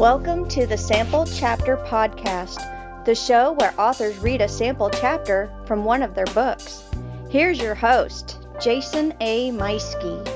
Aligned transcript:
Welcome 0.00 0.48
to 0.48 0.66
the 0.66 0.78
Sample 0.78 1.26
Chapter 1.26 1.76
Podcast, 1.76 3.04
the 3.04 3.14
show 3.14 3.52
where 3.52 3.78
authors 3.78 4.16
read 4.16 4.40
a 4.40 4.48
sample 4.48 4.88
chapter 4.88 5.52
from 5.66 5.84
one 5.84 6.02
of 6.02 6.14
their 6.14 6.24
books. 6.24 6.88
Here's 7.28 7.60
your 7.60 7.74
host, 7.74 8.38
Jason 8.62 9.12
A. 9.20 9.50
Meiske. 9.50 10.26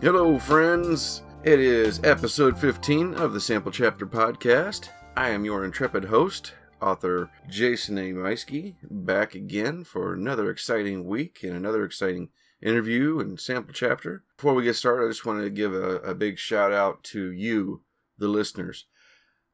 Hello, 0.00 0.38
friends. 0.38 1.22
It 1.42 1.58
is 1.58 2.00
episode 2.04 2.56
15 2.56 3.14
of 3.14 3.32
the 3.32 3.40
Sample 3.40 3.72
Chapter 3.72 4.06
Podcast. 4.06 4.90
I 5.16 5.30
am 5.30 5.44
your 5.44 5.64
intrepid 5.64 6.04
host, 6.04 6.52
author 6.80 7.28
Jason 7.48 7.98
A. 7.98 8.12
Meiske, 8.12 8.76
back 8.88 9.34
again 9.34 9.82
for 9.82 10.14
another 10.14 10.48
exciting 10.48 11.08
week 11.08 11.40
and 11.42 11.54
another 11.54 11.84
exciting 11.84 12.28
interview 12.62 13.20
and 13.20 13.38
sample 13.38 13.72
chapter. 13.72 14.24
Before 14.36 14.54
we 14.54 14.64
get 14.64 14.76
started, 14.76 15.06
I 15.06 15.08
just 15.08 15.26
want 15.26 15.42
to 15.42 15.50
give 15.50 15.74
a, 15.74 15.96
a 15.98 16.14
big 16.14 16.38
shout 16.38 16.72
out 16.72 17.02
to 17.04 17.30
you, 17.30 17.82
the 18.18 18.28
listeners. 18.28 18.86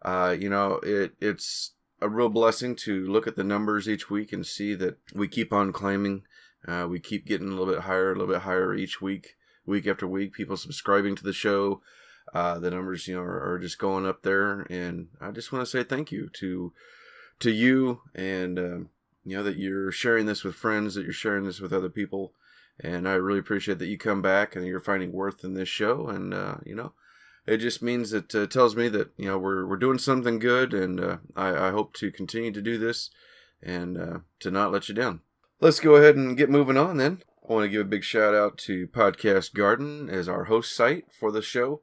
Uh, 0.02 0.36
you 0.38 0.48
know, 0.48 0.80
it 0.82 1.12
it's 1.20 1.72
a 2.00 2.08
real 2.08 2.28
blessing 2.28 2.77
to 2.77 3.06
look 3.06 3.27
at 3.27 3.36
the 3.36 3.44
numbers 3.44 3.88
each 3.88 4.10
week 4.10 4.32
and 4.32 4.46
see 4.46 4.74
that 4.74 4.98
we 5.14 5.28
keep 5.28 5.52
on 5.52 5.72
climbing. 5.72 6.22
Uh, 6.66 6.86
we 6.88 6.98
keep 6.98 7.27
getting 7.27 7.48
a 7.48 7.50
little 7.50 7.72
bit 7.72 7.82
higher, 7.82 8.12
a 8.12 8.14
little 8.14 8.32
bit 8.32 8.42
higher 8.42 8.74
each 8.74 9.00
week, 9.00 9.36
week 9.66 9.86
after 9.86 10.06
week. 10.06 10.32
People 10.32 10.56
subscribing 10.56 11.14
to 11.16 11.24
the 11.24 11.32
show. 11.32 11.82
Uh, 12.32 12.58
the 12.58 12.70
numbers, 12.70 13.06
you 13.06 13.14
know, 13.14 13.20
are, 13.20 13.52
are, 13.52 13.58
just 13.58 13.78
going 13.78 14.06
up 14.06 14.22
there, 14.22 14.62
and 14.70 15.08
I 15.20 15.30
just 15.30 15.52
want 15.52 15.64
to 15.64 15.70
say 15.70 15.84
thank 15.84 16.10
you 16.10 16.30
to 16.41 16.72
to 17.38 17.50
you, 17.50 18.00
and 18.14 18.58
um, 18.58 18.88
you 19.24 19.36
know 19.36 19.42
that 19.42 19.56
you're 19.56 19.92
sharing 19.92 20.27
this 20.27 20.42
with 20.42 20.55
friends, 20.55 20.94
that 20.94 21.05
you're 21.05 21.12
sharing 21.12 21.44
this 21.44 21.60
with 21.60 21.72
other 21.72 21.91
people 21.91 22.32
and 22.80 23.09
I 23.09 23.14
really 23.14 23.38
appreciate 23.38 23.78
that 23.78 23.87
you 23.87 23.98
come 23.98 24.23
back 24.23 24.56
and 24.56 24.66
you're 24.66 24.80
finding 24.80 25.12
worth 25.12 25.45
in 25.45 25.55
this 25.55 25.69
show. 25.69 26.08
And 26.08 26.34
uh, 26.34 26.56
you 26.64 26.75
know, 26.75 26.92
it 27.47 27.58
just 27.58 27.83
means 27.83 28.12
it 28.12 28.34
uh, 28.34 28.47
tells 28.47 28.75
me 28.75 28.89
that 28.89 29.11
you 29.16 29.27
know 29.27 29.39
we're 29.39 29.66
we're 29.66 29.77
doing 29.77 29.98
something 29.98 30.39
good, 30.39 30.72
and 30.72 31.00
uh, 31.00 31.16
I, 31.36 31.69
I 31.69 31.70
hope 31.70 31.94
to 31.94 32.11
continue 32.11 32.53
to 32.53 32.62
do 32.62 32.78
this 32.78 33.11
and 33.62 33.98
uh, 33.98 34.19
to 34.41 34.50
not 34.50 34.72
let 34.72 34.89
you 34.89 34.94
down. 34.94 35.20
Let's 35.61 35.81
go 35.81 35.94
ahead 35.97 36.16
and 36.16 36.36
get 36.36 36.50
moving 36.50 36.77
on 36.77 36.97
then. 36.97 37.22
I 37.48 37.53
want 37.53 37.64
to 37.64 37.69
give 37.69 37.83
a 37.83 37.84
big 37.84 38.05
shout 38.05 38.34
out 38.34 38.58
to 38.58 38.86
Podcast 38.88 39.55
Garden 39.55 40.09
as 40.09 40.28
our 40.28 40.44
host 40.44 40.75
site 40.75 41.06
for 41.12 41.31
the 41.31 41.42
show. 41.42 41.83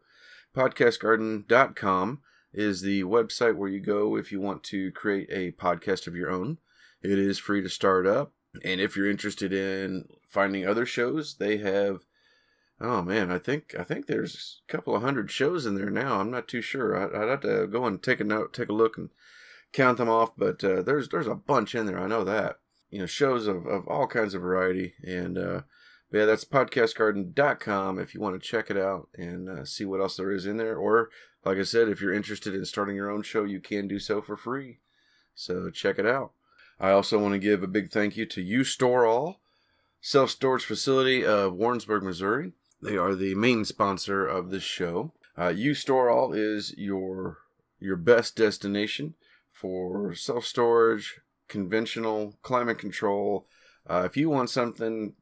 PodcastGarden.com 0.56 2.22
is 2.54 2.82
the 2.82 3.04
website 3.04 3.56
where 3.56 3.70
you 3.70 3.80
go 3.80 4.18
if 4.18 4.32
you 4.32 4.42
want 4.42 4.64
to 4.66 4.92
create 4.92 5.30
a 5.32 5.52
podcast 5.52 6.08
of 6.08 6.16
your 6.16 6.30
own. 6.30 6.58
It 7.02 7.18
is 7.18 7.40
free 7.40 7.62
to 7.62 7.70
start 7.70 8.06
up. 8.06 8.34
And 8.66 8.82
if 8.82 8.98
you're 8.98 9.10
interested 9.10 9.54
in 9.54 10.06
finding 10.32 10.66
other 10.66 10.86
shows, 10.86 11.36
they 11.36 11.58
have 11.58 12.06
oh 12.82 13.02
man, 13.02 13.32
I 13.32 13.38
think 13.38 13.76
I 13.78 13.84
think 13.84 14.08
there's 14.08 14.62
a 14.68 14.72
couple 14.72 14.96
of 14.96 15.04
hundred 15.04 15.32
shows 15.32 15.66
in 15.66 15.76
there 15.76 15.90
now. 15.90 16.20
I'm 16.20 16.32
not 16.32 16.48
too 16.48 16.62
sure. 16.62 16.98
I, 16.98 17.20
would 17.20 17.30
have 17.30 17.42
to 17.42 17.68
go 17.68 17.86
and 17.86 18.02
take 18.02 18.20
a 18.20 18.24
note, 18.24 18.54
take 18.54 18.70
a 18.70 18.74
look, 18.74 18.98
and 18.98 19.10
count 19.72 20.00
them 20.00 20.10
off. 20.10 20.32
But 20.36 20.64
uh, 20.64 20.82
there's 20.82 21.10
there's 21.10 21.28
a 21.28 21.36
bunch 21.36 21.76
in 21.76 21.86
there. 21.86 22.00
I 22.00 22.08
know 22.08 22.24
that. 22.24 22.58
You 22.90 23.00
know, 23.00 23.06
shows 23.06 23.48
of, 23.48 23.66
of 23.68 23.88
all 23.88 24.08
kinds 24.08 24.34
of 24.34 24.42
variety. 24.42 24.96
And 25.02 25.38
uh, 25.38 25.62
yeah, 26.12 26.26
that's 26.26 26.44
podcastgarden.com 26.44 28.00
if 28.00 28.14
you 28.14 28.20
want 28.20 28.42
to 28.42 28.48
check 28.48 28.70
it 28.70 28.78
out 28.78 29.08
and 29.16 29.48
uh, 29.48 29.64
see 29.64 29.86
what 29.86 30.02
else 30.02 30.18
there 30.18 30.32
is 30.32 30.46
in 30.46 30.58
there. 30.58 30.76
Or, 30.76 31.10
like 31.46 31.58
I 31.58 31.64
said, 31.64 31.88
if 31.88 32.02
you're 32.02 32.14
interested 32.14 32.54
in 32.54 32.66
starting 32.66 32.98
your 32.98 33.10
own 33.10 33.22
show, 33.22 33.46
you 33.46 33.62
can 33.62 33.88
do 33.88 33.98
so 33.98 34.22
for 34.22 34.36
free. 34.36 34.80
So 35.34 35.70
check 35.70 36.00
it 36.00 36.06
out. 36.06 36.34
I 36.82 36.92
also 36.92 37.18
want 37.18 37.34
to 37.34 37.40
give 37.40 37.64
a 37.64 37.68
big 37.68 37.92
thank 37.92 38.18
you 38.18 38.26
to 38.26 38.42
You 38.42 38.66
Store 38.66 39.06
All, 39.06 39.41
self 40.02 40.32
storage 40.32 40.66
facility 40.66 41.24
of 41.24 41.54
Warrensburg, 41.54 42.04
Missouri. 42.04 42.52
They 42.82 42.98
are 42.98 43.16
the 43.16 43.36
main 43.36 43.64
sponsor 43.64 44.26
of 44.26 44.50
this 44.50 44.64
show. 44.64 45.14
Uh, 45.38 45.50
you 45.50 45.74
Store 45.74 46.10
All 46.10 46.34
is 46.34 46.74
your 46.78 47.38
your 47.80 47.96
best 47.96 48.36
destination 48.36 49.14
for 49.52 50.14
self 50.16 50.46
storage, 50.46 51.22
conventional 51.48 52.36
climate 52.42 52.80
control. 52.80 53.48
Uh, 53.88 54.04
if 54.06 54.18
you 54.18 54.30
want 54.30 54.50
something 54.50 55.14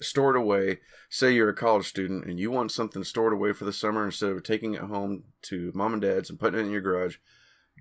stored 0.00 0.36
away, 0.36 0.80
say 1.08 1.32
you're 1.32 1.48
a 1.48 1.54
college 1.54 1.86
student 1.86 2.24
and 2.24 2.38
you 2.38 2.50
want 2.50 2.72
something 2.72 3.04
stored 3.04 3.32
away 3.32 3.52
for 3.52 3.64
the 3.64 3.72
summer 3.72 4.04
instead 4.04 4.30
of 4.30 4.42
taking 4.42 4.74
it 4.74 4.82
home 4.82 5.24
to 5.42 5.72
mom 5.74 5.92
and 5.94 6.02
dad's 6.02 6.28
and 6.28 6.40
putting 6.40 6.60
it 6.60 6.64
in 6.64 6.70
your 6.70 6.80
garage, 6.80 7.16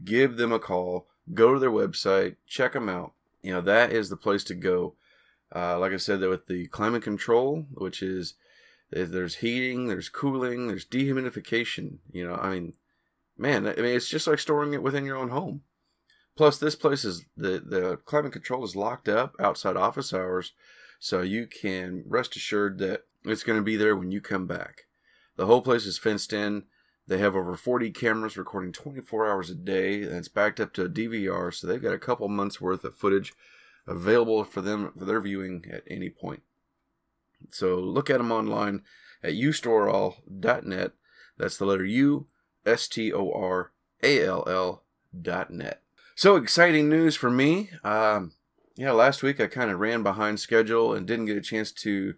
give 0.04 0.38
them 0.38 0.52
a 0.52 0.60
call. 0.60 1.08
Go 1.34 1.54
to 1.54 1.60
their 1.60 1.72
website, 1.72 2.36
check 2.48 2.74
them 2.74 2.88
out 2.88 3.14
you 3.46 3.52
know 3.52 3.62
that 3.62 3.92
is 3.92 4.10
the 4.10 4.18
place 4.18 4.44
to 4.46 4.56
go. 4.56 4.96
Uh, 5.54 5.80
like 5.80 5.92
I 5.92 5.98
said, 5.98 6.22
with 6.22 6.48
the 6.48 6.68
climate 6.68 7.04
control, 7.04 7.66
which 7.74 8.02
is 8.02 8.36
there's 8.92 9.36
heating, 9.36 9.88
there's 9.88 10.10
cooling, 10.10 10.68
there's 10.68 10.86
dehumidification. 10.86 11.98
You 12.12 12.28
know, 12.28 12.36
I 12.36 12.52
mean, 12.52 12.74
man, 13.38 13.68
I 13.68 13.76
mean 13.76 13.96
it's 13.96 14.10
just 14.10 14.28
like 14.28 14.40
storing 14.40 14.74
it 14.74 14.84
within 14.84 15.06
your 15.06 15.18
own 15.18 15.30
home. 15.30 15.62
Plus, 16.36 16.58
this 16.58 16.76
place 16.76 17.06
is 17.06 17.26
the 17.38 17.64
the 17.66 17.98
climate 18.06 18.34
control 18.34 18.64
is 18.64 18.76
locked 18.76 19.08
up 19.08 19.36
outside 19.40 19.78
office 19.78 20.14
hours, 20.14 20.54
so 21.00 21.22
you 21.22 21.48
can 21.48 22.04
rest 22.08 22.36
assured 22.36 22.78
that 22.80 23.06
it's 23.24 23.44
going 23.44 23.58
to 23.60 23.64
be 23.64 23.78
there 23.78 23.96
when 23.96 24.12
you 24.12 24.22
come 24.22 24.46
back. 24.46 24.84
The 25.38 25.46
whole 25.46 25.62
place 25.62 25.86
is 25.86 25.98
fenced 25.98 26.34
in. 26.34 26.64
They 27.08 27.20
have 27.20 27.36
over 27.36 27.56
40 27.56 27.92
cameras 27.92 28.36
recording 28.36 28.72
24 28.72 29.30
hours 29.30 29.50
a 29.50 29.56
day, 29.56 30.02
and 30.02 30.14
it's 30.14 30.28
backed 30.28 30.60
up 30.60 30.74
to 30.74 30.86
a 30.86 30.90
DVR, 30.90 31.54
so 31.54 31.68
they've 31.68 31.82
got 31.82 31.94
a 31.94 32.00
couple 32.00 32.28
months 32.28 32.60
worth 32.60 32.84
of 32.84 32.98
footage 32.98 33.34
available 33.88 34.44
for 34.44 34.62
them 34.62 34.92
for 34.98 35.06
their 35.06 35.22
viewing 35.22 35.66
at 35.72 35.84
any 35.90 36.10
point. 36.10 36.42
So 37.52 37.76
look 37.76 38.10
at 38.10 38.18
them 38.18 38.32
online 38.32 38.82
at 39.24 39.34
ustoreall.net. 39.34 40.92
That's 41.38 41.58
the 41.58 41.66
letter 41.66 41.86
U, 41.86 42.28
S 42.66 42.88
T 42.88 43.12
O 43.12 43.32
R 43.32 43.72
A 44.04 44.26
L 44.26 44.44
L 44.48 44.84
dot 45.20 45.52
net. 45.52 45.82
So 46.16 46.36
exciting 46.36 46.90
news 46.90 47.16
for 47.16 47.30
me. 47.30 47.72
Um, 47.84 48.34
yeah, 48.76 48.92
last 48.92 49.22
week 49.24 49.40
I 49.40 49.48
kind 49.48 49.72
of 49.72 49.80
ran 49.80 50.04
behind 50.04 50.40
schedule 50.40 50.94
and 50.94 51.06
didn't 51.06 51.26
get 51.26 51.38
a 51.38 51.42
chance 51.42 51.72
to 51.74 52.16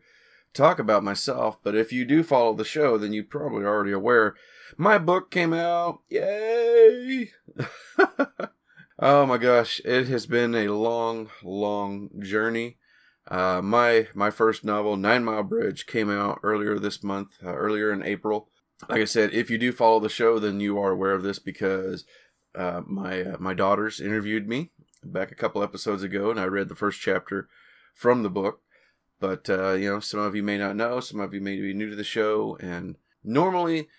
talk 0.53 0.79
about 0.79 1.03
myself. 1.03 1.57
But 1.63 1.75
if 1.75 1.91
you 1.91 2.06
do 2.06 2.23
follow 2.23 2.53
the 2.53 2.63
show, 2.63 2.97
then 2.97 3.13
you're 3.13 3.23
probably 3.23 3.66
already 3.66 3.91
aware 3.91 4.35
my 4.75 4.97
book 4.97 5.31
came 5.31 5.53
out. 5.53 6.01
Yay! 6.09 7.31
oh 9.00 9.25
my 9.25 9.38
gosh, 9.38 9.81
it 9.85 10.08
has 10.08 10.25
been 10.25 10.56
a 10.56 10.69
long, 10.69 11.30
long 11.44 12.09
journey. 12.19 12.78
Uh, 13.28 13.62
my 13.62 14.08
my 14.13 14.30
first 14.30 14.63
novel, 14.63 14.96
Nine 14.96 15.24
Mile 15.24 15.44
Bridge, 15.44 15.85
came 15.85 16.09
out 16.09 16.40
earlier 16.44 16.80
this 16.80 17.03
month, 17.03 17.30
uh, 17.44 17.53
earlier 17.53 17.91
in 17.91 18.03
April. 18.03 18.50
Like 18.88 19.02
I 19.02 19.06
said, 19.06 19.34
if 19.34 19.50
you 19.50 19.57
do 19.57 19.72
follow 19.72 20.00
the 20.00 20.09
show, 20.09 20.40
then 20.40 20.59
you 20.59 20.80
are 20.80 20.91
aware 20.91 21.13
of 21.13 21.24
this 21.24 21.40
because 21.40 22.06
uh, 22.56 22.81
my 22.86 23.24
uh, 23.24 23.38
my 23.40 23.53
daughters 23.53 24.00
interviewed 24.00 24.47
me 24.47 24.72
back 25.03 25.31
a 25.31 25.36
couple 25.36 25.62
episodes 25.62 26.03
ago, 26.03 26.31
and 26.31 26.40
I 26.40 26.46
read 26.46 26.69
the 26.69 26.75
first 26.75 27.02
chapter 27.02 27.50
from 27.94 28.24
the 28.24 28.30
book. 28.30 28.62
But 29.19 29.50
uh, 29.50 29.74
you 29.74 29.91
know, 29.91 30.00
some 30.00 30.19
of 30.19 30.36
you 30.36 30.44
may 30.44 30.57
not 30.57 30.75
know, 30.75 31.00
some 31.00 31.19
of 31.19 31.34
you 31.34 31.41
may 31.41 31.59
be 31.59 31.74
new 31.74 31.90
to 31.90 31.96
the 31.96 32.03
show, 32.03 32.57
and 32.62 32.96
normally 33.24 33.90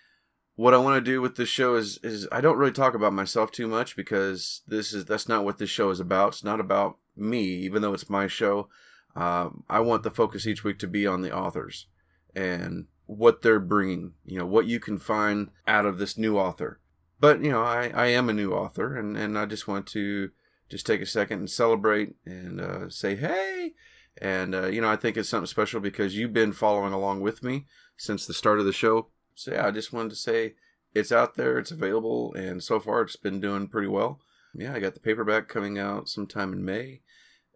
what 0.59 0.75
I 0.75 0.79
want 0.79 0.97
to 0.97 1.11
do 1.11 1.21
with 1.21 1.37
this 1.37 1.49
show 1.49 1.77
is 1.77 2.01
is 2.03 2.27
I 2.33 2.41
don't 2.41 2.59
really 2.59 2.73
talk 2.73 2.95
about 2.95 3.13
myself 3.13 3.53
too 3.53 3.69
much 3.69 3.95
because 3.95 4.63
this 4.67 4.93
is 4.93 5.05
that's 5.05 5.29
not 5.29 5.45
what 5.45 5.59
this 5.59 5.71
show 5.71 5.91
is 5.91 6.01
about. 6.01 6.31
It's 6.31 6.43
not 6.43 6.59
about 6.59 6.99
me, 7.17 7.45
even 7.45 7.81
though 7.81 7.95
it's 7.95 8.11
my 8.11 8.27
show. 8.27 8.69
Um, 9.15 9.63
I 9.71 9.79
want 9.79 10.03
the 10.03 10.11
focus 10.11 10.49
each 10.49 10.65
week 10.65 10.81
to 10.81 10.89
be 10.89 11.07
on 11.07 11.23
the 11.23 11.33
authors 11.33 11.87
and 12.35 12.87
what 13.07 13.41
they're 13.41 13.61
bringing. 13.61 14.15
You 14.25 14.41
know 14.41 14.47
what 14.47 14.67
you 14.67 14.81
can 14.81 14.99
find 14.99 15.51
out 15.69 15.87
of 15.87 15.99
this 15.99 16.19
new 16.19 16.37
author. 16.37 16.81
But 17.21 17.41
you 17.41 17.53
know 17.53 17.63
I, 17.63 17.93
I 17.95 18.07
am 18.09 18.29
a 18.29 18.33
new 18.33 18.51
author 18.51 18.97
and 18.97 19.17
and 19.17 19.39
I 19.39 19.47
just 19.47 19.69
want 19.69 19.87
to 19.89 20.31
just 20.69 20.85
take 20.85 21.01
a 21.01 21.07
second 21.07 21.39
and 21.39 21.51
celebrate 21.51 22.17
and 22.27 22.61
uh, 22.61 22.91
say 22.91 23.15
hey. 23.15 23.75
And 24.21 24.57
uh, 24.57 24.67
you 24.67 24.81
know 24.81 24.91
I 24.91 24.97
think 24.97 25.17
it's 25.17 25.29
something 25.29 25.47
special 25.47 25.79
because 25.79 26.17
you've 26.17 26.33
been 26.33 26.53
following 26.53 26.93
along 26.93 27.21
with 27.21 27.45
me 27.45 27.67
since 27.97 28.27
the 28.27 28.35
start 28.35 28.59
of 28.59 28.65
the 28.65 28.73
show 28.73 29.11
so 29.39 29.53
yeah, 29.53 29.69
I 29.69 29.71
just 29.71 29.93
wanted 29.93 30.11
to 30.11 30.17
say 30.17 30.55
it's 30.97 31.13
out 31.13 31.37
there, 31.37 31.61
it's 31.61 31.71
available, 31.71 32.35
and 32.35 32.61
so 32.61 32.81
far 32.81 33.03
it's 33.03 33.15
been 33.15 33.41
doing 33.41 33.69
pretty 33.69 33.87
well. 33.87 34.19
Yeah, 34.53 34.75
I 34.75 34.81
got 34.81 34.95
the 34.95 35.01
paperback 35.01 35.47
coming 35.47 35.79
out 35.79 36.09
sometime 36.09 36.53
in 36.53 36.65
May, 36.65 37.03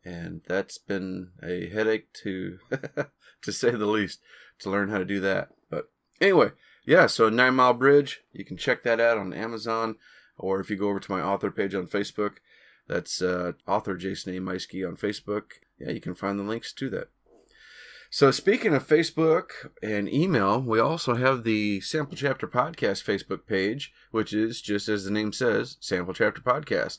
and 0.05 0.43
that's 0.47 0.79
been 0.79 1.33
a 1.43 1.69
headache 1.71 2.13
to 2.23 2.61
to 3.43 3.53
say 3.53 3.73
the 3.73 3.87
least 3.87 4.21
to 4.61 4.71
learn 4.71 4.91
how 4.91 4.99
to 4.99 5.05
do 5.05 5.19
that. 5.21 5.49
But 5.71 5.91
anyway, 6.21 6.51
yeah, 6.85 7.09
so 7.09 7.29
Nine 7.29 7.57
Mile 7.57 7.75
Bridge, 7.75 8.23
you 8.33 8.45
can 8.45 8.57
check 8.57 8.85
that 8.85 9.01
out 9.01 9.19
on 9.19 9.35
Amazon, 9.35 9.97
or 10.39 10.61
if 10.61 10.71
you 10.71 10.77
go 10.77 10.89
over 10.89 11.01
to 11.01 11.11
my 11.11 11.21
author 11.21 11.51
page 11.51 11.75
on 11.75 11.89
Facebook, 11.89 12.35
that's 12.87 13.21
uh, 13.21 13.53
author 13.67 13.97
Jason 13.97 14.37
A. 14.37 14.41
Meiske 14.41 14.87
on 14.87 14.97
Facebook. 14.97 15.55
Yeah, 15.81 15.91
you 15.91 16.01
can 16.01 16.15
find 16.15 16.39
the 16.39 16.45
links 16.45 16.73
to 16.75 16.89
that. 16.91 17.09
So, 18.15 18.31
speaking 18.31 18.75
of 18.75 18.87
Facebook 18.87 19.71
and 19.83 20.07
email, 20.07 20.61
we 20.61 20.79
also 20.79 21.15
have 21.15 21.45
the 21.45 21.81
Sample 21.81 22.15
Chapter 22.15 22.47
Podcast 22.47 23.03
Facebook 23.03 23.47
page, 23.47 23.91
which 24.11 24.35
is 24.35 24.61
just 24.61 24.87
as 24.87 25.07
the 25.07 25.11
name 25.11 25.33
says, 25.33 25.79
Sample 25.81 26.13
Chapter 26.13 26.43
Podcast. 26.43 26.99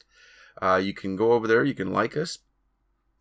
Uh, 0.59 0.81
you 0.83 0.91
can 0.91 1.15
go 1.15 1.33
over 1.33 1.47
there, 1.47 1.63
you 1.63 1.75
can 1.75 1.93
like 1.93 2.17
us. 2.17 2.39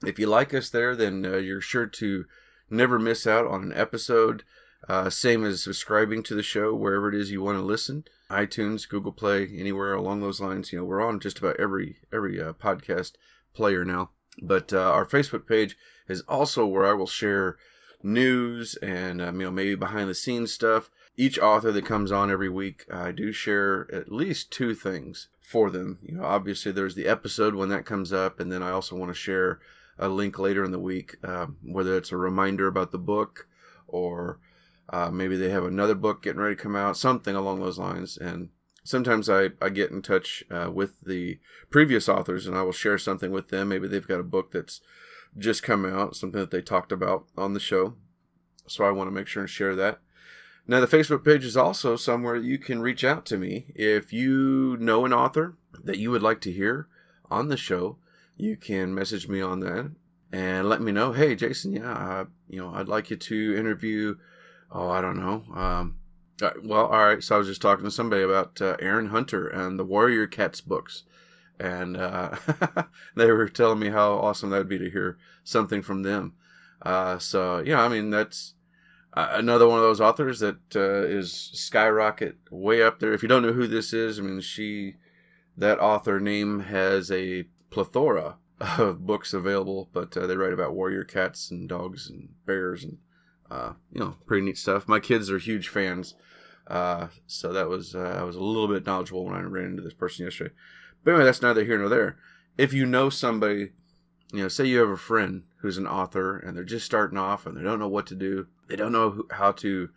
If 0.06 0.18
you 0.18 0.26
like 0.26 0.54
us 0.54 0.70
there, 0.70 0.96
then 0.96 1.26
uh, 1.26 1.36
you're 1.36 1.60
sure 1.60 1.84
to 1.86 2.24
never 2.70 2.98
miss 2.98 3.26
out 3.26 3.46
on 3.46 3.62
an 3.62 3.74
episode. 3.74 4.42
Uh, 4.88 5.10
same 5.10 5.44
as 5.44 5.62
subscribing 5.62 6.22
to 6.22 6.34
the 6.34 6.42
show 6.42 6.74
wherever 6.74 7.10
it 7.10 7.14
is 7.14 7.30
you 7.30 7.42
want 7.42 7.58
to 7.58 7.62
listen, 7.62 8.04
iTunes, 8.30 8.88
Google 8.88 9.12
Play, 9.12 9.46
anywhere 9.54 9.92
along 9.92 10.22
those 10.22 10.40
lines. 10.40 10.72
You 10.72 10.78
know, 10.78 10.84
we're 10.86 11.06
on 11.06 11.20
just 11.20 11.40
about 11.40 11.60
every 11.60 11.98
every 12.10 12.40
uh, 12.40 12.54
podcast 12.54 13.16
player 13.52 13.84
now. 13.84 14.12
But 14.40 14.72
uh, 14.72 14.80
our 14.80 15.04
Facebook 15.04 15.46
page 15.46 15.76
is 16.08 16.22
also 16.22 16.64
where 16.64 16.86
I 16.86 16.94
will 16.94 17.06
share 17.06 17.58
news 18.04 18.74
and 18.76 19.20
um, 19.20 19.40
you 19.40 19.46
know 19.46 19.52
maybe 19.52 19.74
behind 19.74 20.08
the 20.08 20.14
scenes 20.14 20.52
stuff. 20.52 20.90
Each 21.16 21.38
author 21.38 21.70
that 21.72 21.84
comes 21.84 22.10
on 22.10 22.30
every 22.30 22.48
week, 22.48 22.86
I 22.90 23.12
do 23.12 23.32
share 23.32 23.86
at 23.92 24.10
least 24.10 24.50
two 24.50 24.74
things 24.74 25.28
for 25.42 25.68
them. 25.70 25.98
You 26.02 26.16
know, 26.16 26.24
obviously 26.24 26.72
there's 26.72 26.94
the 26.94 27.06
episode 27.06 27.54
when 27.54 27.68
that 27.68 27.84
comes 27.84 28.12
up, 28.12 28.40
and 28.40 28.50
then 28.50 28.62
I 28.62 28.70
also 28.70 28.96
want 28.96 29.10
to 29.10 29.14
share 29.14 29.60
a 29.98 30.08
link 30.08 30.38
later 30.38 30.64
in 30.64 30.72
the 30.72 30.78
week, 30.78 31.16
uh, 31.22 31.46
whether 31.62 31.96
it's 31.96 32.12
a 32.12 32.16
reminder 32.16 32.66
about 32.66 32.92
the 32.92 32.98
book 32.98 33.46
or 33.86 34.38
uh, 34.88 35.10
maybe 35.10 35.36
they 35.36 35.50
have 35.50 35.64
another 35.64 35.94
book 35.94 36.22
getting 36.22 36.40
ready 36.40 36.56
to 36.56 36.62
come 36.62 36.76
out, 36.76 36.96
something 36.96 37.36
along 37.36 37.60
those 37.60 37.78
lines. 37.78 38.16
And 38.16 38.48
sometimes 38.84 39.28
I, 39.28 39.50
I 39.60 39.68
get 39.68 39.90
in 39.90 40.02
touch 40.02 40.44
uh, 40.50 40.70
with 40.72 41.00
the 41.02 41.38
previous 41.70 42.08
authors 42.08 42.46
and 42.46 42.56
I 42.56 42.62
will 42.62 42.72
share 42.72 42.98
something 42.98 43.30
with 43.30 43.48
them. 43.48 43.68
Maybe 43.68 43.86
they've 43.86 44.06
got 44.06 44.20
a 44.20 44.24
book 44.24 44.52
that's 44.52 44.80
just 45.38 45.62
come 45.62 45.84
out, 45.84 46.16
something 46.16 46.40
that 46.40 46.50
they 46.50 46.62
talked 46.62 46.92
about 46.92 47.26
on 47.36 47.54
the 47.54 47.60
show. 47.60 47.94
So 48.66 48.84
I 48.84 48.90
want 48.90 49.08
to 49.08 49.14
make 49.14 49.26
sure 49.26 49.42
and 49.42 49.50
share 49.50 49.74
that. 49.76 50.00
Now, 50.66 50.80
the 50.80 50.86
Facebook 50.86 51.24
page 51.24 51.44
is 51.44 51.56
also 51.56 51.96
somewhere 51.96 52.36
you 52.36 52.56
can 52.56 52.80
reach 52.80 53.02
out 53.02 53.26
to 53.26 53.36
me. 53.36 53.66
If 53.74 54.12
you 54.12 54.76
know 54.78 55.04
an 55.04 55.12
author 55.12 55.56
that 55.82 55.98
you 55.98 56.10
would 56.12 56.22
like 56.22 56.40
to 56.42 56.52
hear 56.52 56.86
on 57.30 57.48
the 57.48 57.56
show, 57.56 57.96
you 58.36 58.56
can 58.56 58.94
message 58.94 59.28
me 59.28 59.40
on 59.40 59.60
that 59.60 59.90
and 60.32 60.68
let 60.68 60.80
me 60.80 60.92
know. 60.92 61.12
Hey, 61.12 61.34
Jason, 61.34 61.72
yeah, 61.72 61.92
uh, 61.92 62.24
you 62.48 62.60
know, 62.60 62.72
I'd 62.74 62.88
like 62.88 63.10
you 63.10 63.16
to 63.16 63.56
interview. 63.56 64.16
Oh, 64.70 64.88
I 64.88 65.00
don't 65.00 65.18
know. 65.18 65.44
Um, 65.54 65.96
uh, 66.40 66.50
well, 66.62 66.86
all 66.86 67.06
right. 67.06 67.22
So 67.22 67.34
I 67.34 67.38
was 67.38 67.48
just 67.48 67.62
talking 67.62 67.84
to 67.84 67.90
somebody 67.90 68.22
about 68.22 68.60
uh, 68.60 68.76
Erin 68.80 69.08
Hunter 69.08 69.46
and 69.46 69.78
the 69.78 69.84
Warrior 69.84 70.26
Cats 70.26 70.60
books, 70.60 71.04
and 71.58 71.96
uh, 71.96 72.36
they 73.16 73.30
were 73.30 73.48
telling 73.48 73.78
me 73.78 73.88
how 73.88 74.12
awesome 74.12 74.50
that 74.50 74.58
would 74.58 74.68
be 74.68 74.78
to 74.78 74.90
hear 74.90 75.18
something 75.44 75.82
from 75.82 76.02
them. 76.02 76.34
Uh, 76.80 77.18
so 77.18 77.58
yeah, 77.58 77.80
I 77.80 77.88
mean 77.88 78.10
that's 78.10 78.54
uh, 79.14 79.28
another 79.32 79.68
one 79.68 79.78
of 79.78 79.84
those 79.84 80.00
authors 80.00 80.40
that 80.40 80.58
uh, 80.74 81.06
is 81.06 81.32
skyrocket 81.32 82.38
way 82.50 82.82
up 82.82 82.98
there. 82.98 83.12
If 83.12 83.22
you 83.22 83.28
don't 83.28 83.42
know 83.42 83.52
who 83.52 83.66
this 83.66 83.92
is, 83.92 84.18
I 84.18 84.22
mean 84.22 84.40
she, 84.40 84.96
that 85.56 85.80
author 85.80 86.18
name 86.18 86.60
has 86.60 87.10
a 87.10 87.44
plethora 87.70 88.36
of 88.78 89.06
books 89.06 89.32
available, 89.32 89.88
but 89.92 90.16
uh, 90.16 90.26
they 90.26 90.36
write 90.36 90.52
about 90.52 90.74
warrior 90.74 91.04
cats 91.04 91.50
and 91.50 91.68
dogs 91.68 92.08
and 92.08 92.30
bears 92.46 92.84
and 92.84 92.98
you 93.92 94.00
know 94.00 94.16
pretty 94.26 94.44
neat 94.44 94.58
stuff. 94.58 94.88
My 94.88 94.98
kids 94.98 95.30
are 95.30 95.38
huge 95.38 95.68
fans, 95.68 96.14
uh, 96.66 97.08
so 97.26 97.52
that 97.52 97.68
was 97.68 97.94
uh, 97.94 98.16
I 98.18 98.22
was 98.22 98.36
a 98.36 98.42
little 98.42 98.68
bit 98.68 98.86
knowledgeable 98.86 99.26
when 99.26 99.34
I 99.34 99.40
ran 99.42 99.66
into 99.66 99.82
this 99.82 99.94
person 99.94 100.24
yesterday. 100.24 100.54
But 101.04 101.12
anyway, 101.12 101.24
that's 101.24 101.42
neither 101.42 101.64
here 101.64 101.78
nor 101.78 101.88
there. 101.88 102.16
If 102.56 102.72
you 102.72 102.86
know 102.86 103.10
somebody, 103.10 103.70
you 104.32 104.42
know, 104.42 104.48
say 104.48 104.66
you 104.66 104.78
have 104.78 104.90
a 104.90 104.96
friend 104.96 105.44
who's 105.58 105.78
an 105.78 105.86
author 105.86 106.38
and 106.38 106.56
they're 106.56 106.64
just 106.64 106.86
starting 106.86 107.18
off 107.18 107.46
and 107.46 107.56
they 107.56 107.62
don't 107.62 107.78
know 107.78 107.88
what 107.88 108.06
to 108.06 108.14
do, 108.14 108.46
they 108.68 108.76
don't 108.76 108.92
know 108.92 109.10
who, 109.10 109.28
how 109.30 109.52
to, 109.52 109.90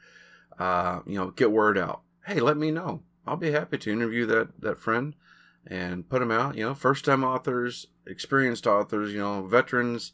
uh, 0.57 0.99
you 1.05 1.15
know, 1.15 1.31
get 1.31 1.51
word 1.51 1.77
out. 1.77 2.01
Hey, 2.25 2.39
let 2.39 2.57
me 2.57 2.71
know. 2.71 3.01
I'll 3.27 3.37
be 3.37 3.51
happy 3.51 3.77
to 3.79 3.91
interview 3.91 4.25
that 4.27 4.61
that 4.61 4.79
friend 4.79 5.15
and 5.65 6.07
put 6.07 6.19
them 6.19 6.31
out. 6.31 6.55
You 6.55 6.65
know, 6.65 6.73
first 6.73 7.05
time 7.05 7.23
authors, 7.23 7.87
experienced 8.05 8.67
authors, 8.67 9.13
you 9.13 9.19
know, 9.19 9.45
veterans. 9.45 10.11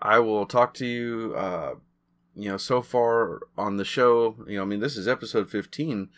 I 0.00 0.18
will 0.18 0.46
talk 0.46 0.74
to 0.74 0.86
you. 0.86 1.34
Uh, 1.36 1.74
you 2.34 2.48
know, 2.48 2.56
so 2.56 2.80
far 2.82 3.40
on 3.56 3.76
the 3.76 3.84
show, 3.84 4.36
you 4.46 4.56
know, 4.56 4.62
I 4.62 4.64
mean, 4.64 4.80
this 4.80 4.96
is 4.96 5.08
episode 5.08 5.50
15, 5.50 6.08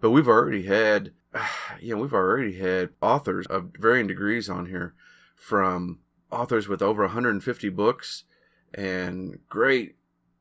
but 0.00 0.10
we've 0.10 0.28
already 0.28 0.64
had, 0.64 1.12
you 1.80 1.94
know, 1.94 2.00
we've 2.00 2.12
already 2.12 2.58
had 2.58 2.90
authors 3.00 3.46
of 3.46 3.70
varying 3.78 4.06
degrees 4.06 4.48
on 4.48 4.66
here 4.66 4.94
from 5.34 6.00
authors 6.30 6.68
with 6.68 6.82
over 6.82 7.02
150 7.02 7.68
books 7.70 8.24
and 8.74 9.38
great, 9.48 9.96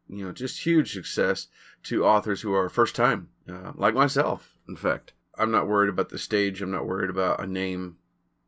you 0.07 0.25
know, 0.25 0.31
just 0.31 0.65
huge 0.65 0.93
success 0.93 1.47
to 1.83 2.05
authors 2.05 2.41
who 2.41 2.53
are 2.53 2.69
first 2.69 2.95
time, 2.95 3.29
uh, 3.49 3.71
like 3.75 3.93
myself, 3.93 4.57
in 4.67 4.75
fact. 4.75 5.13
I'm 5.37 5.51
not 5.51 5.67
worried 5.67 5.89
about 5.89 6.09
the 6.09 6.17
stage. 6.17 6.61
I'm 6.61 6.71
not 6.71 6.87
worried 6.87 7.09
about 7.09 7.43
a 7.43 7.47
name. 7.47 7.97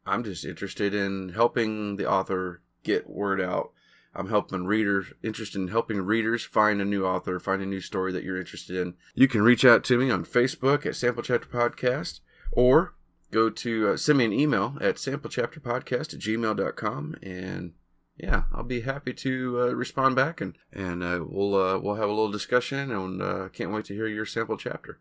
I'm 0.05 0.23
just 0.23 0.45
interested 0.45 0.93
in 0.93 1.29
helping 1.29 1.97
the 1.97 2.09
author 2.09 2.61
get 2.83 3.09
word 3.09 3.41
out. 3.41 3.71
I'm 4.15 4.29
helping 4.29 4.65
readers, 4.65 5.07
interested 5.21 5.59
in 5.59 5.67
helping 5.67 6.01
readers 6.01 6.43
find 6.43 6.81
a 6.81 6.85
new 6.85 7.05
author, 7.05 7.39
find 7.39 7.61
a 7.61 7.67
new 7.67 7.81
story 7.81 8.11
that 8.13 8.23
you're 8.23 8.39
interested 8.39 8.77
in. 8.77 8.95
You 9.13 9.27
can 9.27 9.43
reach 9.43 9.65
out 9.65 9.83
to 9.85 9.97
me 9.97 10.09
on 10.09 10.25
Facebook 10.25 10.85
at 10.85 10.95
Sample 10.95 11.21
Chapter 11.21 11.47
Podcast 11.47 12.21
or 12.51 12.93
go 13.31 13.49
to 13.49 13.89
uh, 13.89 13.97
send 13.97 14.17
me 14.17 14.25
an 14.25 14.33
email 14.33 14.77
at 14.81 14.95
samplechapterpodcast 14.95 16.13
at 16.13 16.19
gmail.com 16.19 17.15
and 17.21 17.73
yeah, 18.17 18.43
I'll 18.51 18.63
be 18.63 18.81
happy 18.81 19.13
to 19.13 19.61
uh, 19.61 19.75
respond 19.75 20.15
back 20.15 20.41
and 20.41 20.55
and 20.73 21.03
uh, 21.03 21.23
we'll 21.27 21.55
uh, 21.55 21.77
we'll 21.77 21.95
have 21.95 22.09
a 22.09 22.13
little 22.13 22.31
discussion 22.31 22.91
and 22.91 23.21
uh, 23.21 23.49
can't 23.49 23.71
wait 23.71 23.85
to 23.85 23.93
hear 23.93 24.07
your 24.07 24.25
sample 24.25 24.57
chapter. 24.57 24.99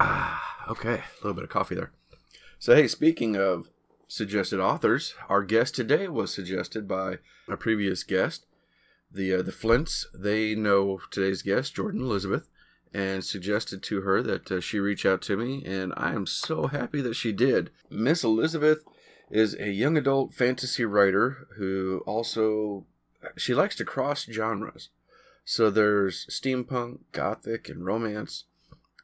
Ah, 0.00 0.66
okay. 0.68 0.94
A 0.94 1.22
little 1.22 1.34
bit 1.34 1.44
of 1.44 1.50
coffee 1.50 1.76
there. 1.76 1.92
So, 2.58 2.74
hey, 2.74 2.88
speaking 2.88 3.36
of 3.36 3.68
suggested 4.08 4.60
authors, 4.60 5.14
our 5.28 5.42
guest 5.42 5.74
today 5.74 6.08
was 6.08 6.34
suggested 6.34 6.88
by 6.88 7.18
a 7.48 7.56
previous 7.56 8.02
guest. 8.02 8.46
The 9.10 9.34
uh, 9.34 9.42
the 9.42 9.52
Flints, 9.52 10.06
they 10.12 10.54
know 10.56 11.00
today's 11.10 11.42
guest, 11.42 11.74
Jordan 11.76 12.00
Elizabeth, 12.00 12.48
and 12.94 13.24
suggested 13.24 13.82
to 13.82 14.02
her 14.02 14.22
that 14.22 14.50
uh, 14.50 14.60
she 14.60 14.78
reach 14.78 15.04
out 15.04 15.20
to 15.22 15.36
me, 15.36 15.62
and 15.66 15.92
I 15.96 16.12
am 16.12 16.26
so 16.26 16.68
happy 16.68 17.00
that 17.02 17.16
she 17.16 17.32
did. 17.32 17.70
Miss 17.90 18.24
Elizabeth 18.24 18.84
is 19.30 19.54
a 19.58 19.72
young 19.72 19.96
adult 19.96 20.32
fantasy 20.32 20.84
writer 20.84 21.48
who 21.56 22.02
also 22.06 22.86
she 23.36 23.52
likes 23.52 23.76
to 23.76 23.84
cross 23.84 24.24
genres. 24.24 24.90
So 25.44 25.68
there's 25.70 26.26
steampunk, 26.26 27.00
gothic, 27.12 27.68
and 27.68 27.84
romance 27.84 28.44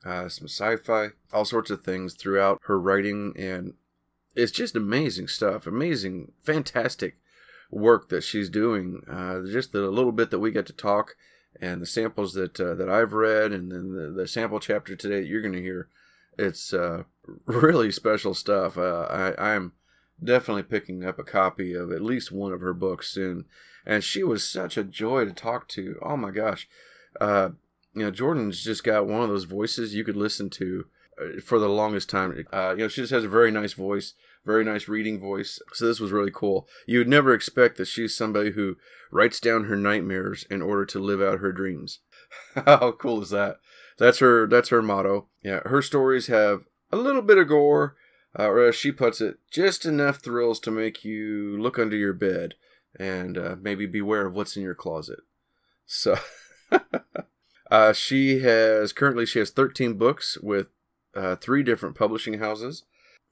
uh, 0.04 0.28
some 0.28 0.48
sci-fi, 0.48 1.08
all 1.32 1.44
sorts 1.44 1.70
of 1.70 1.82
things 1.82 2.14
throughout 2.14 2.60
her 2.64 2.78
writing, 2.78 3.34
and 3.36 3.74
it's 4.34 4.52
just 4.52 4.76
amazing 4.76 5.28
stuff, 5.28 5.66
amazing, 5.66 6.32
fantastic 6.42 7.18
work 7.70 8.08
that 8.08 8.22
she's 8.22 8.48
doing. 8.48 9.02
Uh, 9.10 9.42
just 9.46 9.72
the 9.72 9.82
little 9.82 10.12
bit 10.12 10.30
that 10.30 10.38
we 10.38 10.50
get 10.50 10.66
to 10.66 10.72
talk, 10.72 11.16
and 11.60 11.80
the 11.80 11.86
samples 11.86 12.34
that 12.34 12.58
uh, 12.60 12.74
that 12.74 12.88
I've 12.88 13.12
read, 13.12 13.52
and 13.52 13.70
then 13.70 13.94
the, 13.94 14.10
the 14.10 14.28
sample 14.28 14.60
chapter 14.60 14.96
today 14.96 15.22
you're 15.22 15.42
going 15.42 15.54
to 15.54 15.62
hear, 15.62 15.88
it's 16.38 16.72
uh, 16.72 17.04
really 17.46 17.90
special 17.90 18.34
stuff. 18.34 18.76
Uh, 18.76 19.06
I, 19.38 19.54
I'm 19.54 19.72
definitely 20.22 20.62
picking 20.62 21.04
up 21.04 21.18
a 21.18 21.24
copy 21.24 21.74
of 21.74 21.90
at 21.92 22.02
least 22.02 22.32
one 22.32 22.52
of 22.52 22.60
her 22.60 22.74
books 22.74 23.08
soon, 23.10 23.46
and 23.86 24.04
she 24.04 24.22
was 24.22 24.46
such 24.46 24.76
a 24.76 24.84
joy 24.84 25.24
to 25.24 25.32
talk 25.32 25.68
to. 25.68 25.98
Oh 26.02 26.16
my 26.16 26.30
gosh. 26.30 26.68
Uh, 27.20 27.50
you 27.94 28.02
know, 28.02 28.10
Jordan's 28.10 28.62
just 28.62 28.84
got 28.84 29.06
one 29.06 29.22
of 29.22 29.28
those 29.28 29.44
voices 29.44 29.94
you 29.94 30.04
could 30.04 30.16
listen 30.16 30.48
to 30.50 30.86
uh, 31.20 31.40
for 31.44 31.58
the 31.58 31.68
longest 31.68 32.08
time. 32.08 32.44
Uh, 32.52 32.70
you 32.70 32.84
know, 32.84 32.88
she 32.88 33.00
just 33.00 33.12
has 33.12 33.24
a 33.24 33.28
very 33.28 33.50
nice 33.50 33.72
voice, 33.72 34.14
very 34.44 34.64
nice 34.64 34.88
reading 34.88 35.20
voice. 35.20 35.60
So 35.72 35.86
this 35.86 36.00
was 36.00 36.12
really 36.12 36.30
cool. 36.32 36.66
You 36.86 36.98
would 36.98 37.08
never 37.08 37.34
expect 37.34 37.76
that 37.76 37.86
she's 37.86 38.16
somebody 38.16 38.52
who 38.52 38.76
writes 39.10 39.40
down 39.40 39.64
her 39.64 39.76
nightmares 39.76 40.44
in 40.50 40.62
order 40.62 40.84
to 40.86 40.98
live 40.98 41.20
out 41.20 41.40
her 41.40 41.52
dreams. 41.52 42.00
How 42.54 42.92
cool 42.92 43.22
is 43.22 43.30
that? 43.30 43.58
That's 43.98 44.18
her. 44.20 44.46
That's 44.46 44.70
her 44.70 44.82
motto. 44.82 45.28
Yeah, 45.42 45.60
her 45.66 45.82
stories 45.82 46.28
have 46.28 46.64
a 46.90 46.96
little 46.96 47.22
bit 47.22 47.38
of 47.38 47.48
gore, 47.48 47.96
uh, 48.38 48.46
or 48.46 48.66
as 48.66 48.74
she 48.74 48.92
puts 48.92 49.20
it, 49.20 49.38
just 49.50 49.84
enough 49.84 50.18
thrills 50.18 50.60
to 50.60 50.70
make 50.70 51.04
you 51.04 51.60
look 51.60 51.78
under 51.78 51.96
your 51.96 52.14
bed 52.14 52.54
and 52.98 53.36
uh, 53.36 53.56
maybe 53.60 53.86
beware 53.86 54.26
of 54.26 54.34
what's 54.34 54.56
in 54.56 54.62
your 54.62 54.74
closet. 54.74 55.20
So. 55.86 56.16
Uh, 57.70 57.92
she 57.92 58.40
has 58.40 58.92
currently 58.92 59.24
she 59.24 59.38
has 59.38 59.50
13 59.50 59.94
books 59.94 60.36
with 60.42 60.66
uh, 61.14 61.36
three 61.36 61.62
different 61.62 61.94
publishing 61.94 62.38
houses. 62.38 62.82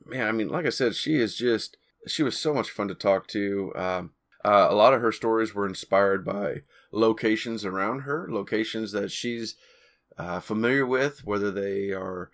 Man, 0.05 0.27
I 0.27 0.33
mean, 0.33 0.49
like 0.49 0.67
I 0.67 0.71
said, 0.71 0.95
she 0.95 1.17
is 1.17 1.37
just 1.37 1.77
she 2.07 2.23
was 2.23 2.39
so 2.39 2.55
much 2.55 2.71
fun 2.71 2.89
to 2.89 2.95
talk 2.95 3.27
to. 3.29 3.73
Um, 3.75 4.13
uh, 4.45 4.69
a 4.71 4.75
lot 4.75 4.95
of 4.95 5.01
her 5.01 5.13
stories 5.13 5.55
were 5.55 5.67
inspired 5.67 6.25
by 6.25 6.63
locations 6.93 7.65
around 7.65 8.01
her, 8.01 8.29
locations 8.31 8.93
that 8.93 9.11
she's 9.11 9.57
uh, 10.17 10.41
familiar 10.41 10.87
with, 10.87 11.25
whether 11.25 11.51
they 11.51 11.91
are, 11.91 12.31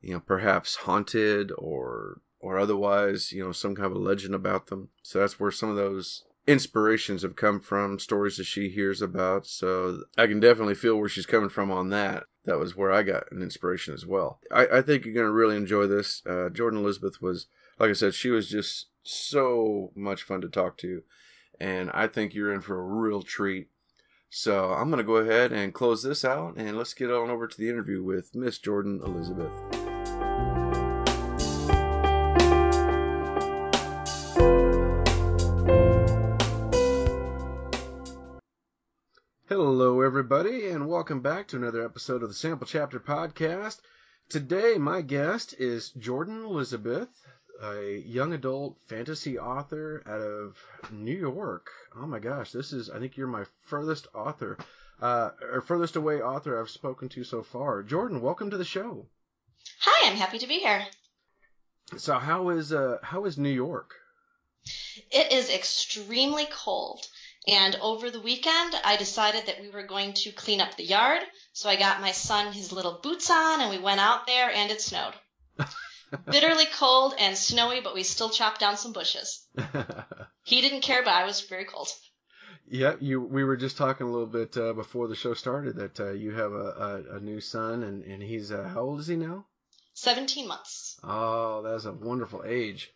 you 0.00 0.14
know, 0.14 0.20
perhaps 0.20 0.76
haunted 0.76 1.52
or 1.56 2.20
or 2.40 2.58
otherwise, 2.58 3.30
you 3.32 3.44
know, 3.44 3.52
some 3.52 3.74
kind 3.76 3.86
of 3.86 3.92
a 3.92 3.98
legend 3.98 4.34
about 4.34 4.66
them. 4.66 4.88
So 5.02 5.20
that's 5.20 5.38
where 5.38 5.52
some 5.52 5.70
of 5.70 5.76
those 5.76 6.24
inspirations 6.46 7.22
have 7.22 7.36
come 7.36 7.60
from, 7.60 7.98
stories 7.98 8.36
that 8.36 8.44
she 8.44 8.68
hears 8.68 9.00
about. 9.00 9.46
So 9.46 10.02
I 10.18 10.26
can 10.26 10.40
definitely 10.40 10.74
feel 10.74 10.96
where 10.96 11.08
she's 11.08 11.26
coming 11.26 11.48
from 11.48 11.70
on 11.70 11.90
that. 11.90 12.24
That 12.44 12.58
was 12.58 12.76
where 12.76 12.90
I 12.90 13.02
got 13.02 13.30
an 13.30 13.42
inspiration 13.42 13.94
as 13.94 14.04
well. 14.04 14.40
I, 14.50 14.66
I 14.66 14.82
think 14.82 15.04
you're 15.04 15.14
going 15.14 15.26
to 15.26 15.32
really 15.32 15.56
enjoy 15.56 15.86
this. 15.86 16.22
Uh, 16.26 16.48
Jordan 16.48 16.80
Elizabeth 16.80 17.22
was, 17.22 17.46
like 17.78 17.90
I 17.90 17.94
said, 17.94 18.14
she 18.14 18.30
was 18.30 18.48
just 18.48 18.86
so 19.02 19.92
much 19.94 20.24
fun 20.24 20.40
to 20.40 20.48
talk 20.48 20.76
to. 20.78 21.02
And 21.60 21.90
I 21.94 22.08
think 22.08 22.34
you're 22.34 22.52
in 22.52 22.60
for 22.60 22.78
a 22.78 22.82
real 22.82 23.22
treat. 23.22 23.68
So 24.28 24.72
I'm 24.72 24.88
going 24.88 24.98
to 24.98 25.04
go 25.04 25.16
ahead 25.16 25.52
and 25.52 25.74
close 25.74 26.02
this 26.02 26.24
out 26.24 26.56
and 26.56 26.76
let's 26.76 26.94
get 26.94 27.12
on 27.12 27.30
over 27.30 27.46
to 27.46 27.58
the 27.58 27.68
interview 27.68 28.02
with 28.02 28.34
Miss 28.34 28.58
Jordan 28.58 29.00
Elizabeth. 29.04 29.52
Hello, 39.54 40.00
everybody, 40.00 40.68
and 40.68 40.88
welcome 40.88 41.20
back 41.20 41.46
to 41.48 41.58
another 41.58 41.84
episode 41.84 42.22
of 42.22 42.30
the 42.30 42.34
Sample 42.34 42.66
Chapter 42.66 42.98
Podcast. 42.98 43.80
Today, 44.30 44.76
my 44.78 45.02
guest 45.02 45.54
is 45.58 45.90
Jordan 45.90 46.42
Elizabeth, 46.42 47.10
a 47.62 47.98
young 47.98 48.32
adult 48.32 48.78
fantasy 48.88 49.38
author 49.38 50.02
out 50.06 50.22
of 50.22 50.56
New 50.90 51.14
York. 51.14 51.66
Oh 51.94 52.06
my 52.06 52.18
gosh, 52.18 52.50
this 52.50 52.72
is, 52.72 52.88
I 52.88 52.98
think 52.98 53.18
you're 53.18 53.26
my 53.26 53.44
furthest 53.66 54.06
author, 54.14 54.56
uh, 55.02 55.32
or 55.42 55.60
furthest 55.60 55.96
away 55.96 56.22
author 56.22 56.58
I've 56.58 56.70
spoken 56.70 57.10
to 57.10 57.22
so 57.22 57.42
far. 57.42 57.82
Jordan, 57.82 58.22
welcome 58.22 58.48
to 58.48 58.56
the 58.56 58.64
show. 58.64 59.04
Hi, 59.80 60.10
I'm 60.10 60.16
happy 60.16 60.38
to 60.38 60.46
be 60.46 60.60
here. 60.60 60.86
So, 61.98 62.18
how 62.18 62.48
is, 62.48 62.72
uh, 62.72 63.00
how 63.02 63.26
is 63.26 63.36
New 63.36 63.50
York? 63.50 63.96
It 65.10 65.30
is 65.30 65.50
extremely 65.50 66.46
cold. 66.50 67.06
And 67.46 67.76
over 67.76 68.10
the 68.10 68.20
weekend, 68.20 68.74
I 68.84 68.96
decided 68.96 69.46
that 69.46 69.60
we 69.60 69.70
were 69.70 69.86
going 69.86 70.12
to 70.14 70.32
clean 70.32 70.60
up 70.60 70.76
the 70.76 70.84
yard. 70.84 71.22
So 71.52 71.68
I 71.68 71.76
got 71.76 72.00
my 72.00 72.12
son 72.12 72.52
his 72.52 72.72
little 72.72 73.00
boots 73.02 73.30
on 73.30 73.60
and 73.60 73.70
we 73.70 73.78
went 73.78 74.00
out 74.00 74.26
there 74.26 74.50
and 74.50 74.70
it 74.70 74.80
snowed. 74.80 75.14
bitterly 76.30 76.66
cold 76.66 77.14
and 77.18 77.36
snowy, 77.36 77.80
but 77.80 77.94
we 77.94 78.02
still 78.02 78.30
chopped 78.30 78.60
down 78.60 78.76
some 78.76 78.92
bushes. 78.92 79.46
he 80.44 80.60
didn't 80.60 80.82
care, 80.82 81.02
but 81.02 81.14
I 81.14 81.24
was 81.24 81.40
very 81.42 81.64
cold. 81.64 81.88
Yeah, 82.68 82.94
you. 83.00 83.20
We 83.20 83.44
were 83.44 83.56
just 83.56 83.76
talking 83.76 84.06
a 84.06 84.10
little 84.10 84.26
bit 84.26 84.56
uh, 84.56 84.72
before 84.72 85.08
the 85.08 85.14
show 85.14 85.34
started 85.34 85.76
that 85.76 86.00
uh, 86.00 86.12
you 86.12 86.30
have 86.32 86.52
a, 86.52 87.04
a, 87.10 87.16
a, 87.16 87.20
new 87.20 87.40
son, 87.40 87.82
and 87.82 88.04
and 88.04 88.22
he's 88.22 88.50
uh, 88.52 88.62
how 88.62 88.82
old 88.82 89.00
is 89.00 89.08
he 89.08 89.16
now? 89.16 89.46
Seventeen 89.94 90.48
months. 90.48 90.98
Oh, 91.02 91.62
that's 91.62 91.84
a 91.84 91.92
wonderful 91.92 92.44
age. 92.46 92.90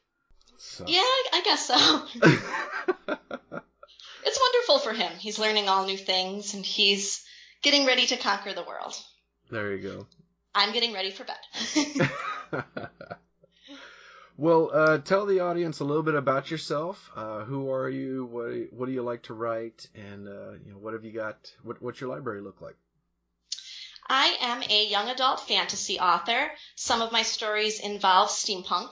So. 0.56 0.84
Yeah, 0.86 1.00
I 1.02 1.42
guess 1.44 1.66
so. 1.66 3.60
it's 4.26 4.40
wonderful 4.40 4.78
for 4.80 4.92
him. 4.92 5.16
He's 5.18 5.38
learning 5.38 5.68
all 5.68 5.86
new 5.86 5.96
things, 5.96 6.54
and 6.54 6.66
he's 6.66 7.24
getting 7.62 7.86
ready 7.86 8.06
to 8.08 8.16
conquer 8.16 8.52
the 8.52 8.64
world. 8.64 8.94
There 9.50 9.74
you 9.74 9.88
go. 9.88 10.06
I'm 10.54 10.72
getting 10.72 10.92
ready 10.92 11.12
for 11.12 11.24
bed. 11.24 12.10
well, 14.36 14.70
uh, 14.72 14.98
tell 14.98 15.26
the 15.26 15.40
audience 15.40 15.80
a 15.80 15.84
little 15.84 16.02
bit 16.02 16.14
about 16.14 16.50
yourself. 16.50 17.10
Uh, 17.14 17.44
who 17.44 17.70
are 17.70 17.88
you? 17.88 18.24
What 18.24 18.72
What 18.72 18.86
do 18.86 18.92
you 18.92 19.02
like 19.02 19.22
to 19.24 19.34
write? 19.34 19.86
And 19.94 20.26
uh, 20.26 20.52
you 20.64 20.72
know, 20.72 20.78
what 20.78 20.94
have 20.94 21.04
you 21.04 21.12
got? 21.12 21.52
What 21.62 21.80
What's 21.80 22.00
your 22.00 22.10
library 22.10 22.40
look 22.40 22.60
like? 22.60 22.76
I 24.08 24.36
am 24.40 24.62
a 24.62 24.86
young 24.86 25.08
adult 25.08 25.40
fantasy 25.46 25.98
author. 26.00 26.50
Some 26.74 27.02
of 27.02 27.12
my 27.12 27.22
stories 27.22 27.80
involve 27.80 28.30
steampunk. 28.30 28.90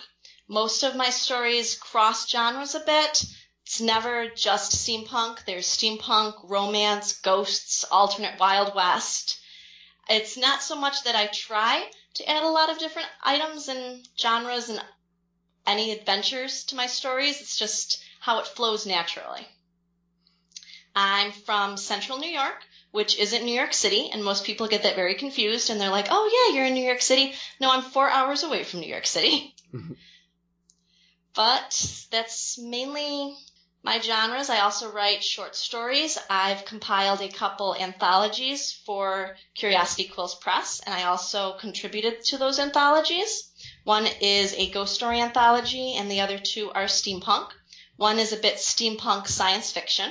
Most 0.49 0.83
of 0.83 0.97
my 0.97 1.11
stories 1.11 1.77
cross 1.77 2.29
genres 2.29 2.75
a 2.75 2.81
bit. 2.81 3.25
It's 3.67 3.81
never 3.81 4.29
just 4.29 4.73
steampunk. 4.73 5.45
There's 5.47 5.67
steampunk, 5.67 6.49
romance, 6.49 7.15
ghosts, 7.21 7.85
alternate 7.91 8.39
Wild 8.39 8.75
West. 8.75 9.41
It's 10.09 10.37
not 10.37 10.63
so 10.63 10.77
much 10.77 11.05
that 11.05 11.17
I 11.17 11.27
try 11.29 11.91
to 12.15 12.29
add 12.29 12.43
a 12.43 12.49
lot 12.49 12.71
of 12.71 12.79
different 12.79 13.09
items 13.23 13.69
and 13.69 14.07
genres 14.21 14.69
and 14.69 14.83
any 15.67 15.93
adventures 15.93 16.65
to 16.65 16.77
my 16.77 16.87
stories. 16.87 17.41
It's 17.41 17.57
just 17.57 18.03
how 18.21 18.39
it 18.39 18.47
flows 18.47 18.87
naturally. 18.87 19.47
I'm 20.95 21.33
from 21.33 21.77
central 21.77 22.19
New 22.19 22.31
York, 22.31 22.63
which 22.91 23.19
isn't 23.19 23.45
New 23.45 23.55
York 23.55 23.73
City, 23.73 24.11
and 24.13 24.23
most 24.23 24.45
people 24.45 24.69
get 24.69 24.85
that 24.85 24.95
very 24.95 25.15
confused 25.15 25.71
and 25.71 25.81
they're 25.81 25.89
like, 25.89 26.09
oh 26.11 26.49
yeah, 26.49 26.55
you're 26.55 26.67
in 26.67 26.75
New 26.75 26.85
York 26.87 27.01
City. 27.01 27.35
No, 27.61 27.71
I'm 27.71 27.83
four 27.83 28.09
hours 28.09 28.43
away 28.43 28.63
from 28.63 28.81
New 28.81 28.89
York 28.89 29.07
City. 29.07 29.55
but 31.35 32.07
that's 32.11 32.59
mainly 32.59 33.37
my 33.85 34.01
genres. 34.01 34.49
I 34.49 34.61
also 34.61 34.91
write 34.91 35.23
short 35.23 35.55
stories. 35.55 36.19
I've 36.31 36.65
compiled 36.65 37.21
a 37.21 37.29
couple 37.29 37.77
anthologies 37.77 38.73
for 38.73 39.37
Curiosity 39.55 40.09
Quills 40.09 40.35
Press, 40.41 40.81
and 40.81 40.95
I 40.95 41.03
also 41.03 41.59
contributed 41.59 42.25
to 42.25 42.39
those 42.39 42.59
anthologies. 42.59 43.53
One 43.85 44.07
is 44.23 44.55
a 44.55 44.71
ghost 44.71 44.95
story 44.95 45.21
anthology, 45.21 45.97
and 45.97 46.11
the 46.11 46.23
other 46.23 46.39
two 46.39 46.73
are 46.73 46.87
steampunk. 46.87 47.51
One 47.97 48.19
is 48.19 48.33
a 48.33 48.39
bit 48.39 48.55
steampunk 48.55 49.29
science 49.29 49.71
fiction. 49.71 50.11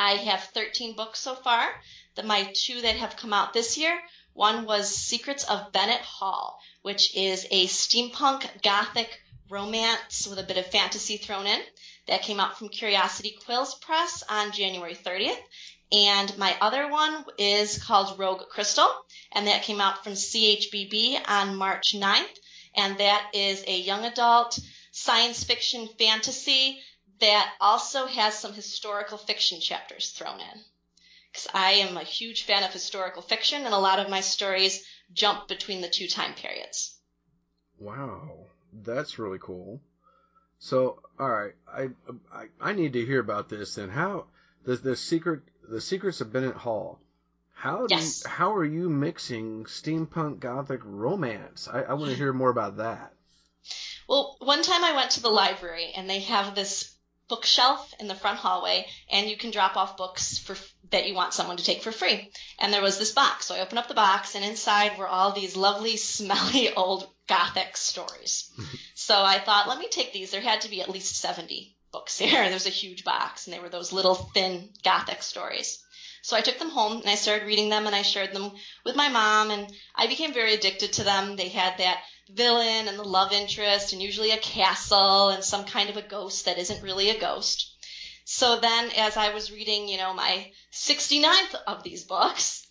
I 0.00 0.14
have 0.14 0.42
13 0.52 0.96
books 0.96 1.20
so 1.20 1.36
far. 1.36 1.80
The, 2.16 2.24
my 2.24 2.52
two 2.56 2.80
that 2.80 2.96
have 2.96 3.16
come 3.16 3.32
out 3.32 3.52
this 3.52 3.78
year, 3.78 4.02
one 4.32 4.64
was 4.64 4.92
Secrets 4.92 5.44
of 5.44 5.70
Bennett 5.70 6.00
Hall, 6.00 6.58
which 6.82 7.14
is 7.14 7.46
a 7.52 7.68
steampunk 7.68 8.62
gothic 8.62 9.20
romance 9.48 10.26
with 10.26 10.40
a 10.40 10.42
bit 10.42 10.56
of 10.56 10.66
fantasy 10.66 11.18
thrown 11.18 11.46
in 11.46 11.60
that 12.06 12.22
came 12.22 12.40
out 12.40 12.58
from 12.58 12.68
Curiosity 12.68 13.36
Quills 13.44 13.74
Press 13.74 14.22
on 14.28 14.52
January 14.52 14.94
30th. 14.94 15.38
And 15.92 16.36
my 16.38 16.56
other 16.60 16.88
one 16.88 17.24
is 17.38 17.82
called 17.82 18.18
Rogue 18.18 18.48
Crystal, 18.48 18.88
and 19.32 19.46
that 19.46 19.62
came 19.62 19.80
out 19.80 20.02
from 20.02 20.14
CHBB 20.14 21.20
on 21.28 21.56
March 21.56 21.94
9th. 21.94 22.38
And 22.74 22.98
that 22.98 23.30
is 23.34 23.62
a 23.66 23.78
young 23.78 24.04
adult 24.04 24.58
science 24.90 25.44
fiction 25.44 25.88
fantasy 25.98 26.80
that 27.20 27.52
also 27.60 28.06
has 28.06 28.38
some 28.38 28.54
historical 28.54 29.18
fiction 29.18 29.60
chapters 29.60 30.10
thrown 30.10 30.40
in. 30.40 30.60
Because 31.30 31.48
I 31.54 31.72
am 31.72 31.96
a 31.96 32.04
huge 32.04 32.44
fan 32.44 32.62
of 32.62 32.72
historical 32.72 33.22
fiction, 33.22 33.64
and 33.64 33.74
a 33.74 33.78
lot 33.78 33.98
of 33.98 34.10
my 34.10 34.20
stories 34.20 34.84
jump 35.12 35.46
between 35.46 35.82
the 35.82 35.88
two 35.88 36.08
time 36.08 36.34
periods. 36.34 36.98
Wow, 37.78 38.46
that's 38.72 39.18
really 39.18 39.38
cool. 39.40 39.80
So, 40.64 41.00
all 41.18 41.28
right, 41.28 41.54
I, 41.66 41.88
I 42.32 42.46
I 42.60 42.72
need 42.72 42.92
to 42.92 43.04
hear 43.04 43.18
about 43.18 43.48
this 43.48 43.78
and 43.78 43.90
how 43.90 44.26
the 44.64 44.76
the 44.76 44.94
secret 44.94 45.42
the 45.68 45.80
secrets 45.80 46.20
of 46.20 46.32
Bennett 46.32 46.54
Hall. 46.54 47.00
How 47.52 47.88
do 47.88 47.96
yes. 47.96 48.22
you, 48.22 48.30
how 48.30 48.54
are 48.54 48.64
you 48.64 48.88
mixing 48.88 49.64
steampunk 49.64 50.38
gothic 50.38 50.80
romance? 50.84 51.66
I, 51.66 51.82
I 51.82 51.94
want 51.94 52.12
to 52.12 52.16
hear 52.16 52.32
more 52.32 52.48
about 52.48 52.76
that. 52.76 53.12
Well, 54.08 54.36
one 54.38 54.62
time 54.62 54.84
I 54.84 54.94
went 54.94 55.10
to 55.12 55.22
the 55.22 55.30
library 55.30 55.92
and 55.96 56.08
they 56.08 56.20
have 56.20 56.54
this 56.54 56.96
bookshelf 57.26 57.92
in 57.98 58.06
the 58.06 58.14
front 58.14 58.38
hallway, 58.38 58.86
and 59.10 59.28
you 59.28 59.36
can 59.36 59.50
drop 59.50 59.76
off 59.76 59.96
books 59.96 60.38
for 60.38 60.56
that 60.90 61.08
you 61.08 61.14
want 61.14 61.34
someone 61.34 61.56
to 61.56 61.64
take 61.64 61.82
for 61.82 61.90
free. 61.90 62.30
And 62.60 62.72
there 62.72 62.82
was 62.82 63.00
this 63.00 63.10
box, 63.10 63.46
so 63.46 63.56
I 63.56 63.60
opened 63.60 63.80
up 63.80 63.88
the 63.88 63.94
box, 63.94 64.36
and 64.36 64.44
inside 64.44 64.96
were 64.96 65.08
all 65.08 65.32
these 65.32 65.56
lovely, 65.56 65.96
smelly 66.16 66.72
old 66.72 67.11
gothic 67.28 67.76
stories. 67.76 68.50
Mm-hmm. 68.58 68.76
so 68.94 69.22
I 69.22 69.38
thought, 69.38 69.68
let 69.68 69.78
me 69.78 69.88
take 69.88 70.12
these. 70.12 70.30
There 70.30 70.40
had 70.40 70.62
to 70.62 70.70
be 70.70 70.82
at 70.82 70.90
least 70.90 71.16
70 71.16 71.76
books 71.92 72.18
here. 72.18 72.30
There's 72.48 72.66
a 72.66 72.70
huge 72.70 73.04
box, 73.04 73.46
and 73.46 73.54
they 73.54 73.60
were 73.60 73.68
those 73.68 73.92
little 73.92 74.14
thin 74.14 74.70
gothic 74.82 75.22
stories. 75.22 75.82
So 76.22 76.36
I 76.36 76.40
took 76.40 76.58
them 76.58 76.70
home 76.70 77.00
and 77.00 77.10
I 77.10 77.16
started 77.16 77.48
reading 77.48 77.68
them 77.68 77.86
and 77.86 77.96
I 77.96 78.02
shared 78.02 78.32
them 78.32 78.52
with 78.84 78.94
my 78.94 79.08
mom 79.08 79.50
and 79.50 79.68
I 79.96 80.06
became 80.06 80.32
very 80.32 80.54
addicted 80.54 80.92
to 80.94 81.04
them. 81.04 81.34
They 81.34 81.48
had 81.48 81.78
that 81.78 82.00
villain 82.30 82.86
and 82.86 82.96
the 82.96 83.02
love 83.02 83.32
interest 83.32 83.92
and 83.92 84.00
usually 84.00 84.30
a 84.30 84.38
castle 84.38 85.30
and 85.30 85.42
some 85.42 85.64
kind 85.64 85.90
of 85.90 85.96
a 85.96 86.02
ghost 86.02 86.44
that 86.44 86.58
isn't 86.58 86.82
really 86.82 87.10
a 87.10 87.18
ghost. 87.18 87.74
So 88.24 88.60
then 88.60 88.92
as 88.92 89.16
I 89.16 89.34
was 89.34 89.50
reading, 89.50 89.88
you 89.88 89.98
know, 89.98 90.14
my 90.14 90.52
69th 90.72 91.56
of 91.66 91.82
these 91.82 92.04
books, 92.04 92.68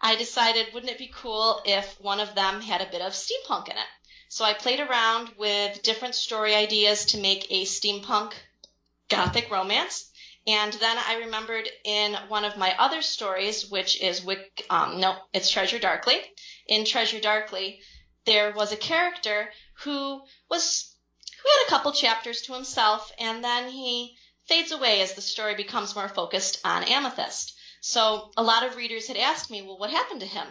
I 0.00 0.16
decided 0.16 0.72
wouldn't 0.72 0.92
it 0.92 0.98
be 0.98 1.12
cool 1.14 1.60
if 1.64 2.00
one 2.00 2.20
of 2.20 2.34
them 2.34 2.60
had 2.60 2.80
a 2.80 2.90
bit 2.90 3.00
of 3.00 3.12
steampunk 3.12 3.68
in 3.68 3.76
it? 3.76 3.86
So 4.28 4.44
I 4.44 4.52
played 4.52 4.80
around 4.80 5.30
with 5.36 5.82
different 5.82 6.14
story 6.14 6.54
ideas 6.54 7.06
to 7.06 7.18
make 7.18 7.46
a 7.50 7.64
steampunk 7.64 8.34
gothic 9.08 9.50
romance. 9.50 10.10
And 10.46 10.72
then 10.74 10.98
I 10.98 11.14
remembered 11.14 11.68
in 11.84 12.14
one 12.28 12.44
of 12.44 12.56
my 12.56 12.76
other 12.78 13.02
stories, 13.02 13.66
which 13.66 14.00
is 14.00 14.22
Wick, 14.22 14.64
um, 14.70 15.00
no, 15.00 15.18
it's 15.32 15.50
Treasure 15.50 15.78
Darkly. 15.78 16.20
In 16.66 16.84
Treasure 16.84 17.20
Darkly, 17.20 17.80
there 18.24 18.52
was 18.52 18.72
a 18.72 18.76
character 18.76 19.52
who 19.82 20.22
was 20.48 20.94
who 21.42 21.48
had 21.48 21.66
a 21.66 21.70
couple 21.70 21.92
chapters 21.92 22.42
to 22.42 22.54
himself, 22.54 23.12
and 23.18 23.42
then 23.42 23.70
he 23.70 24.16
fades 24.46 24.72
away 24.72 25.00
as 25.02 25.14
the 25.14 25.20
story 25.20 25.54
becomes 25.54 25.94
more 25.94 26.08
focused 26.08 26.60
on 26.64 26.84
Amethyst. 26.84 27.57
So 27.80 28.30
a 28.36 28.42
lot 28.42 28.64
of 28.64 28.76
readers 28.76 29.06
had 29.06 29.16
asked 29.16 29.50
me, 29.50 29.62
well, 29.62 29.78
what 29.78 29.90
happened 29.90 30.20
to 30.20 30.26
him? 30.26 30.46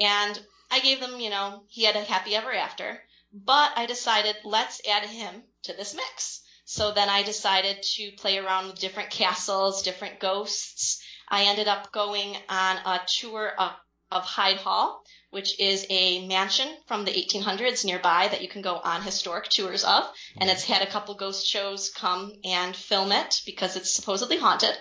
And 0.00 0.40
I 0.70 0.80
gave 0.80 1.00
them, 1.00 1.20
you 1.20 1.30
know, 1.30 1.64
he 1.68 1.84
had 1.84 1.96
a 1.96 2.04
happy 2.04 2.34
ever 2.34 2.52
after. 2.52 3.02
But 3.32 3.72
I 3.76 3.86
decided, 3.86 4.36
let's 4.44 4.80
add 4.88 5.04
him 5.04 5.42
to 5.62 5.72
this 5.72 5.94
mix. 5.94 6.42
So 6.64 6.92
then 6.92 7.08
I 7.08 7.22
decided 7.22 7.82
to 7.82 8.12
play 8.12 8.38
around 8.38 8.68
with 8.68 8.78
different 8.78 9.10
castles, 9.10 9.82
different 9.82 10.20
ghosts. 10.20 11.02
I 11.28 11.44
ended 11.44 11.68
up 11.68 11.92
going 11.92 12.36
on 12.48 12.76
a 12.76 13.00
tour 13.06 13.52
of, 13.58 13.72
of 14.10 14.24
Hyde 14.24 14.58
Hall, 14.58 15.04
which 15.30 15.58
is 15.58 15.86
a 15.90 16.26
mansion 16.26 16.68
from 16.86 17.04
the 17.04 17.12
1800s 17.12 17.84
nearby 17.84 18.28
that 18.28 18.42
you 18.42 18.48
can 18.48 18.62
go 18.62 18.76
on 18.76 19.02
historic 19.02 19.48
tours 19.48 19.84
of. 19.84 20.12
And 20.36 20.50
it's 20.50 20.64
had 20.64 20.82
a 20.82 20.90
couple 20.90 21.14
ghost 21.14 21.46
shows 21.46 21.90
come 21.90 22.32
and 22.44 22.74
film 22.74 23.12
it 23.12 23.40
because 23.46 23.76
it's 23.76 23.92
supposedly 23.92 24.36
haunted. 24.36 24.76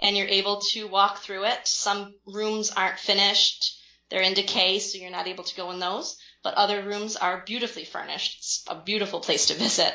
And 0.00 0.16
you're 0.16 0.26
able 0.26 0.60
to 0.72 0.86
walk 0.86 1.18
through 1.18 1.44
it. 1.44 1.60
Some 1.64 2.14
rooms 2.26 2.70
aren't 2.70 2.98
finished, 2.98 3.78
they're 4.10 4.22
in 4.22 4.34
decay, 4.34 4.78
so 4.78 4.98
you're 4.98 5.10
not 5.10 5.28
able 5.28 5.44
to 5.44 5.56
go 5.56 5.70
in 5.70 5.78
those, 5.78 6.16
but 6.42 6.54
other 6.54 6.82
rooms 6.82 7.16
are 7.16 7.44
beautifully 7.44 7.84
furnished. 7.84 8.38
It's 8.38 8.64
a 8.68 8.74
beautiful 8.76 9.20
place 9.20 9.46
to 9.46 9.54
visit. 9.54 9.94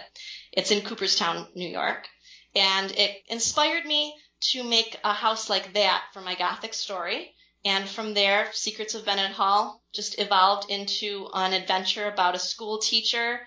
It's 0.52 0.72
in 0.72 0.86
Cooperstown, 0.86 1.48
New 1.56 1.68
York, 1.68 2.08
and 2.56 2.92
it 2.92 3.24
inspired 3.28 3.86
me 3.86 4.16
to 4.52 4.64
make 4.64 5.00
a 5.04 5.14
house 5.14 5.50
like 5.50 5.74
that 5.74 6.04
for 6.14 6.22
my 6.22 6.36
Gothic 6.36 6.74
story. 6.74 7.34
And 7.66 7.88
from 7.88 8.14
there, 8.14 8.52
Secrets 8.52 8.94
of 8.94 9.06
Bennett 9.06 9.32
Hall 9.32 9.82
just 9.94 10.20
evolved 10.20 10.70
into 10.70 11.30
an 11.34 11.54
adventure 11.54 12.08
about 12.08 12.36
a 12.36 12.40
school 12.40 12.80
teacher 12.80 13.40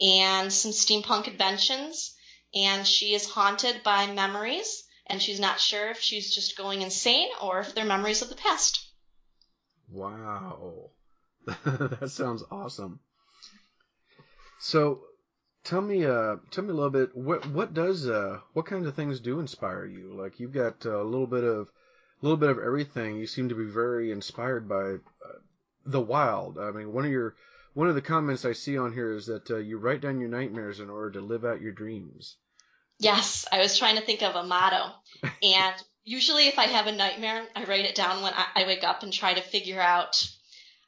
and 0.00 0.52
some 0.52 0.70
steampunk 0.70 1.26
inventions. 1.26 2.14
And 2.54 2.86
she 2.86 3.14
is 3.14 3.28
haunted 3.28 3.82
by 3.82 4.06
memories, 4.06 4.83
and 5.06 5.20
she's 5.20 5.40
not 5.40 5.60
sure 5.60 5.90
if 5.90 6.00
she's 6.00 6.34
just 6.34 6.56
going 6.56 6.82
insane 6.82 7.28
or 7.42 7.60
if 7.60 7.74
they're 7.74 7.84
memories 7.84 8.22
of 8.22 8.28
the 8.28 8.34
past. 8.34 8.88
Wow. 9.90 10.90
that 11.64 12.10
sounds 12.10 12.42
awesome. 12.50 13.00
So, 14.58 15.02
tell 15.64 15.82
me, 15.82 16.06
uh, 16.06 16.36
tell 16.50 16.64
me 16.64 16.70
a 16.70 16.74
little 16.74 16.90
bit. 16.90 17.14
What 17.14 17.46
what 17.50 17.74
does 17.74 18.08
uh, 18.08 18.40
what 18.54 18.66
kinds 18.66 18.86
of 18.86 18.94
things 18.94 19.20
do 19.20 19.40
inspire 19.40 19.84
you? 19.84 20.14
Like 20.14 20.40
you've 20.40 20.54
got 20.54 20.84
a 20.86 21.02
little 21.02 21.26
bit 21.26 21.44
of, 21.44 21.68
a 21.68 22.22
little 22.22 22.38
bit 22.38 22.48
of 22.48 22.58
everything. 22.58 23.16
You 23.16 23.26
seem 23.26 23.50
to 23.50 23.54
be 23.54 23.66
very 23.66 24.10
inspired 24.10 24.68
by 24.68 24.94
uh, 24.94 25.38
the 25.84 26.00
wild. 26.00 26.58
I 26.58 26.70
mean, 26.70 26.92
one 26.92 27.04
of 27.04 27.10
your 27.10 27.34
one 27.74 27.88
of 27.88 27.94
the 27.94 28.02
comments 28.02 28.44
I 28.44 28.52
see 28.52 28.78
on 28.78 28.92
here 28.92 29.12
is 29.12 29.26
that 29.26 29.50
uh, 29.50 29.56
you 29.56 29.78
write 29.78 30.00
down 30.00 30.20
your 30.20 30.30
nightmares 30.30 30.80
in 30.80 30.88
order 30.88 31.10
to 31.12 31.20
live 31.20 31.44
out 31.44 31.60
your 31.60 31.72
dreams. 31.72 32.36
Yes, 32.98 33.44
I 33.50 33.58
was 33.58 33.78
trying 33.78 33.96
to 33.96 34.02
think 34.02 34.22
of 34.22 34.36
a 34.36 34.44
motto, 34.44 34.92
and 35.42 35.74
usually 36.04 36.48
if 36.48 36.58
I 36.58 36.64
have 36.64 36.86
a 36.86 36.92
nightmare, 36.92 37.46
I 37.56 37.64
write 37.64 37.84
it 37.84 37.94
down 37.94 38.22
when 38.22 38.32
I, 38.34 38.46
I 38.62 38.66
wake 38.66 38.84
up 38.84 39.02
and 39.02 39.12
try 39.12 39.34
to 39.34 39.40
figure 39.40 39.80
out 39.80 40.26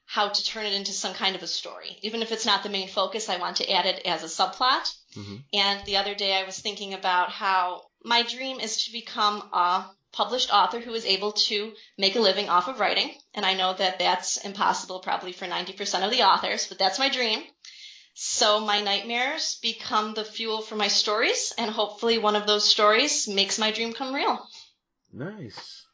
how 0.06 0.28
to 0.28 0.44
turn 0.44 0.66
it 0.66 0.72
into 0.72 0.92
some 0.92 1.14
kind 1.14 1.34
of 1.34 1.42
a 1.42 1.48
story. 1.48 1.98
Even 2.02 2.22
if 2.22 2.30
it's 2.30 2.46
not 2.46 2.62
the 2.62 2.68
main 2.68 2.88
focus, 2.88 3.28
I 3.28 3.38
want 3.38 3.56
to 3.56 3.70
add 3.70 3.86
it 3.86 4.06
as 4.06 4.22
a 4.22 4.26
subplot. 4.26 4.88
Mm-hmm. 5.16 5.36
And 5.52 5.84
the 5.84 5.96
other 5.96 6.14
day 6.14 6.34
I 6.34 6.44
was 6.44 6.58
thinking 6.58 6.94
about 6.94 7.30
how 7.30 7.82
my 8.04 8.22
dream 8.22 8.60
is 8.60 8.84
to 8.84 8.92
become 8.92 9.42
a 9.52 9.86
published 10.12 10.52
author 10.52 10.78
who 10.78 10.94
is 10.94 11.04
able 11.04 11.32
to 11.32 11.72
make 11.98 12.14
a 12.14 12.20
living 12.20 12.48
off 12.48 12.68
of 12.68 12.78
writing. 12.78 13.12
And 13.34 13.44
I 13.44 13.54
know 13.54 13.74
that 13.74 13.98
that's 13.98 14.36
impossible 14.38 15.00
probably 15.00 15.32
for 15.32 15.46
90% 15.46 16.04
of 16.04 16.10
the 16.10 16.22
authors, 16.22 16.68
but 16.68 16.78
that's 16.78 17.00
my 17.00 17.08
dream. 17.08 17.42
So 18.18 18.60
my 18.60 18.80
nightmares 18.80 19.58
become 19.60 20.14
the 20.14 20.24
fuel 20.24 20.62
for 20.62 20.74
my 20.74 20.88
stories, 20.88 21.52
and 21.58 21.70
hopefully 21.70 22.16
one 22.16 22.34
of 22.34 22.46
those 22.46 22.64
stories 22.64 23.28
makes 23.28 23.58
my 23.58 23.70
dream 23.70 23.92
come 23.92 24.14
real. 24.14 24.48
Nice. 25.12 25.84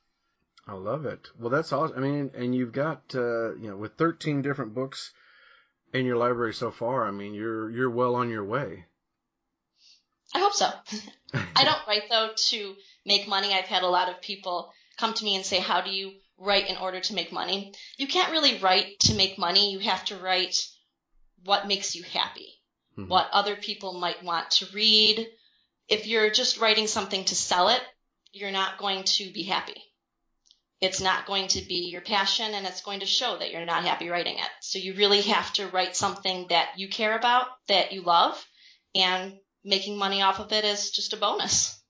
I 0.65 0.75
love 0.75 1.05
it. 1.05 1.27
Well, 1.37 1.51
that's 1.51 1.73
awesome. 1.73 1.97
I 1.97 2.01
mean, 2.01 2.31
and 2.35 2.55
you've 2.55 2.71
got 2.71 3.13
uh, 3.17 3.57
you 3.57 3.69
know 3.69 3.77
with 3.77 3.95
13 3.95 4.41
different 4.41 4.73
books 4.73 5.13
in 5.93 6.07
your 6.07 6.17
library 6.17 6.55
so 6.55 6.71
far. 6.71 7.09
I 7.09 7.11
mean, 7.11 7.35
you're 7.35 7.69
you're 7.71 7.91
well 7.91 8.15
on 8.15 8.31
your 8.31 8.45
way. 8.45 8.85
I 10.33 10.39
hope 10.39 10.55
so. 10.55 10.71
I 11.57 11.65
don't 11.65 11.89
write 11.89 12.09
though 12.09 12.31
to 12.37 12.77
make 13.05 13.27
money. 13.27 13.53
I've 13.53 13.65
had 13.65 13.83
a 13.83 13.89
lot 13.89 14.09
of 14.09 14.23
people 14.23 14.73
come 14.97 15.13
to 15.13 15.25
me 15.25 15.35
and 15.35 15.45
say, 15.45 15.59
"How 15.59 15.81
do 15.81 15.91
you 15.91 16.13
write 16.39 16.71
in 16.71 16.77
order 16.77 17.01
to 17.01 17.15
make 17.15 17.33
money?" 17.33 17.75
You 17.97 18.07
can't 18.07 18.31
really 18.31 18.59
write 18.59 19.01
to 19.01 19.15
make 19.15 19.39
money. 19.39 19.73
You 19.73 19.81
have 19.81 20.05
to 20.05 20.17
write 20.19 20.69
what 21.45 21.67
makes 21.67 21.95
you 21.95 22.03
happy, 22.03 22.49
mm-hmm. 22.97 23.09
what 23.09 23.29
other 23.33 23.57
people 23.57 23.95
might 23.95 24.23
want 24.23 24.51
to 24.53 24.67
read. 24.75 25.27
If 25.89 26.07
you're 26.07 26.31
just 26.31 26.61
writing 26.61 26.87
something 26.87 27.25
to 27.27 27.35
sell 27.35 27.69
it, 27.69 27.83
you're 28.33 28.51
not 28.51 28.79
going 28.79 29.05
to 29.05 29.31
be 29.33 29.43
happy 29.43 29.83
it's 30.83 31.01
not 31.01 31.27
going 31.27 31.47
to 31.47 31.63
be 31.63 31.89
your 31.91 32.01
passion 32.01 32.55
and 32.55 32.67
it's 32.67 32.83
going 32.83 33.01
to 33.01 33.07
show 33.07 33.39
that 33.39 33.53
you're 33.53 33.65
not 33.65 33.85
happy 33.85 34.09
writing 34.09 34.35
it. 34.35 34.51
So 34.61 34.81
you 34.81 34.95
really 34.95 35.21
have 35.23 35.53
to 35.55 35.69
write 35.69 35.95
something 35.95 36.47
that 36.49 36.71
you 36.77 36.89
care 36.89 37.17
about, 37.17 37.47
that 37.69 37.93
you 37.93 38.03
love, 38.03 38.45
and 38.93 39.39
making 39.65 39.97
money 39.97 40.23
off 40.23 40.41
of 40.41 40.53
it 40.53 40.65
is 40.65 40.91
just 40.91 41.13
a 41.13 41.17
bonus. 41.17 41.81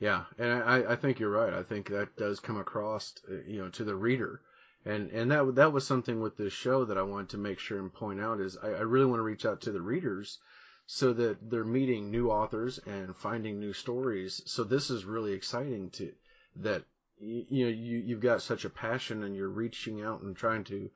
Yeah, 0.00 0.24
and 0.36 0.64
I, 0.64 0.92
I 0.92 0.96
think 0.96 1.20
you're 1.20 1.30
right. 1.30 1.54
I 1.54 1.62
think 1.62 1.90
that 1.90 2.16
does 2.16 2.40
come 2.40 2.58
across, 2.58 3.14
uh, 3.30 3.36
you 3.46 3.62
know, 3.62 3.68
to 3.70 3.84
the 3.84 3.94
reader, 3.94 4.40
and 4.84 5.10
and 5.10 5.30
that 5.30 5.54
that 5.54 5.72
was 5.72 5.86
something 5.86 6.20
with 6.20 6.36
this 6.36 6.52
show 6.52 6.84
that 6.84 6.98
I 6.98 7.02
wanted 7.02 7.30
to 7.30 7.38
make 7.38 7.58
sure 7.58 7.78
and 7.78 7.92
point 7.92 8.20
out 8.20 8.40
is 8.40 8.56
I, 8.62 8.68
I 8.68 8.80
really 8.80 9.06
want 9.06 9.18
to 9.18 9.24
reach 9.24 9.46
out 9.46 9.62
to 9.62 9.72
the 9.72 9.80
readers 9.80 10.38
so 10.86 11.12
that 11.14 11.50
they're 11.50 11.64
meeting 11.64 12.10
new 12.10 12.30
authors 12.30 12.78
and 12.78 13.16
finding 13.16 13.58
new 13.58 13.72
stories. 13.72 14.42
So 14.46 14.64
this 14.64 14.90
is 14.90 15.04
really 15.04 15.32
exciting 15.32 15.90
to 15.90 16.12
that 16.56 16.84
you, 17.18 17.46
you 17.48 17.64
know 17.64 17.70
you 17.70 17.98
you've 17.98 18.20
got 18.20 18.42
such 18.42 18.64
a 18.64 18.70
passion 18.70 19.24
and 19.24 19.34
you're 19.34 19.48
reaching 19.48 20.02
out 20.02 20.20
and 20.20 20.36
trying 20.36 20.64
to 20.64 20.90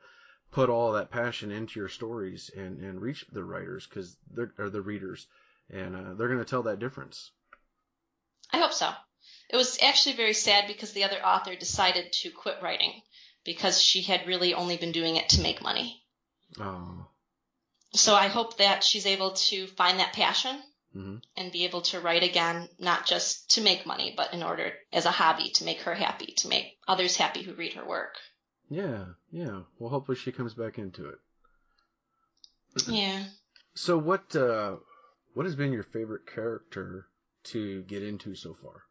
put 0.50 0.68
all 0.68 0.92
that 0.92 1.10
passion 1.10 1.50
into 1.50 1.80
your 1.80 1.88
stories 1.88 2.50
and 2.54 2.80
and 2.80 3.00
reach 3.00 3.24
the 3.32 3.44
writers 3.44 3.86
because 3.86 4.16
they're 4.30 4.52
or 4.58 4.68
the 4.68 4.82
readers 4.82 5.26
and 5.70 5.96
uh, 5.96 6.14
they're 6.14 6.28
going 6.28 6.38
to 6.38 6.44
tell 6.44 6.64
that 6.64 6.78
difference. 6.78 7.30
I 8.52 8.58
hope 8.58 8.72
so. 8.72 8.90
It 9.50 9.56
was 9.56 9.78
actually 9.82 10.16
very 10.16 10.34
sad 10.34 10.66
because 10.66 10.92
the 10.92 11.04
other 11.04 11.24
author 11.24 11.54
decided 11.54 12.12
to 12.12 12.30
quit 12.30 12.56
writing 12.62 13.00
because 13.48 13.80
she 13.80 14.02
had 14.02 14.26
really 14.26 14.52
only 14.52 14.76
been 14.76 14.92
doing 14.92 15.16
it 15.16 15.30
to 15.30 15.40
make 15.40 15.62
money. 15.62 16.02
Oh. 16.60 17.06
So 17.94 18.14
I 18.14 18.26
hope 18.28 18.58
that 18.58 18.84
she's 18.84 19.06
able 19.06 19.30
to 19.48 19.66
find 19.68 20.00
that 20.00 20.12
passion 20.12 20.62
mm-hmm. 20.94 21.16
and 21.34 21.50
be 21.50 21.64
able 21.64 21.80
to 21.80 21.98
write 21.98 22.22
again, 22.22 22.68
not 22.78 23.06
just 23.06 23.52
to 23.52 23.62
make 23.62 23.86
money, 23.86 24.12
but 24.14 24.34
in 24.34 24.42
order 24.42 24.74
as 24.92 25.06
a 25.06 25.10
hobby 25.10 25.48
to 25.54 25.64
make 25.64 25.80
her 25.80 25.94
happy, 25.94 26.34
to 26.36 26.48
make 26.48 26.76
others 26.86 27.16
happy 27.16 27.42
who 27.42 27.54
read 27.54 27.72
her 27.72 27.88
work. 27.88 28.16
Yeah, 28.68 29.06
yeah. 29.30 29.62
Well, 29.78 29.88
hopefully 29.88 30.18
she 30.18 30.30
comes 30.30 30.52
back 30.52 30.76
into 30.76 31.08
it. 31.08 31.18
Yeah. 32.86 33.24
So 33.74 33.96
what 33.96 34.36
uh, 34.36 34.76
what 35.32 35.46
has 35.46 35.56
been 35.56 35.72
your 35.72 35.84
favorite 35.84 36.26
character 36.26 37.06
to 37.44 37.80
get 37.84 38.02
into 38.02 38.34
so 38.34 38.54
far? 38.62 38.82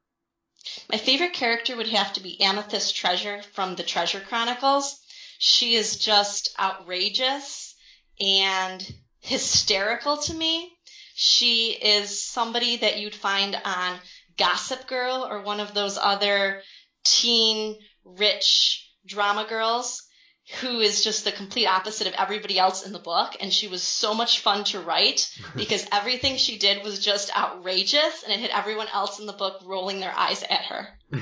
My 0.90 0.98
favorite 0.98 1.34
character 1.34 1.76
would 1.76 1.90
have 1.90 2.14
to 2.14 2.22
be 2.22 2.40
Amethyst 2.40 2.96
Treasure 2.96 3.44
from 3.54 3.76
the 3.76 3.84
Treasure 3.84 4.22
Chronicles. 4.22 5.02
She 5.38 5.76
is 5.76 5.98
just 5.98 6.56
outrageous 6.58 7.76
and 8.22 8.82
hysterical 9.20 10.18
to 10.24 10.34
me. 10.34 10.78
She 11.14 11.72
is 11.72 12.24
somebody 12.24 12.78
that 12.78 13.00
you'd 13.00 13.16
find 13.16 13.60
on 13.66 14.00
Gossip 14.38 14.88
Girl 14.88 15.28
or 15.30 15.42
one 15.42 15.60
of 15.60 15.74
those 15.74 15.98
other 15.98 16.64
teen 17.04 17.84
rich 18.06 18.90
drama 19.06 19.46
girls 19.46 20.07
who 20.62 20.80
is 20.80 21.04
just 21.04 21.26
the 21.26 21.32
complete 21.32 21.68
opposite 21.68 22.08
of 22.08 22.14
everybody 22.14 22.58
else 22.58 22.86
in 22.86 22.94
the 22.94 23.00
book. 23.00 23.36
And 23.40 23.54
she 23.54 23.68
was 23.68 23.84
so 23.84 24.14
much 24.14 24.40
fun 24.40 24.64
to 24.66 24.80
write 24.80 25.30
because 25.56 25.86
everything 25.92 26.38
she 26.38 26.58
did 26.58 26.84
was 26.84 27.04
just 27.04 27.36
outrageous 27.36 28.24
and 28.24 28.34
it 28.34 28.40
had 28.40 28.58
everyone 28.58 28.88
else 28.94 29.20
in 29.20 29.26
the 29.26 29.34
book 29.34 29.62
rolling 29.66 30.00
their 30.00 30.16
eyes 30.16 30.44
at 30.44 30.66
her. 30.66 30.88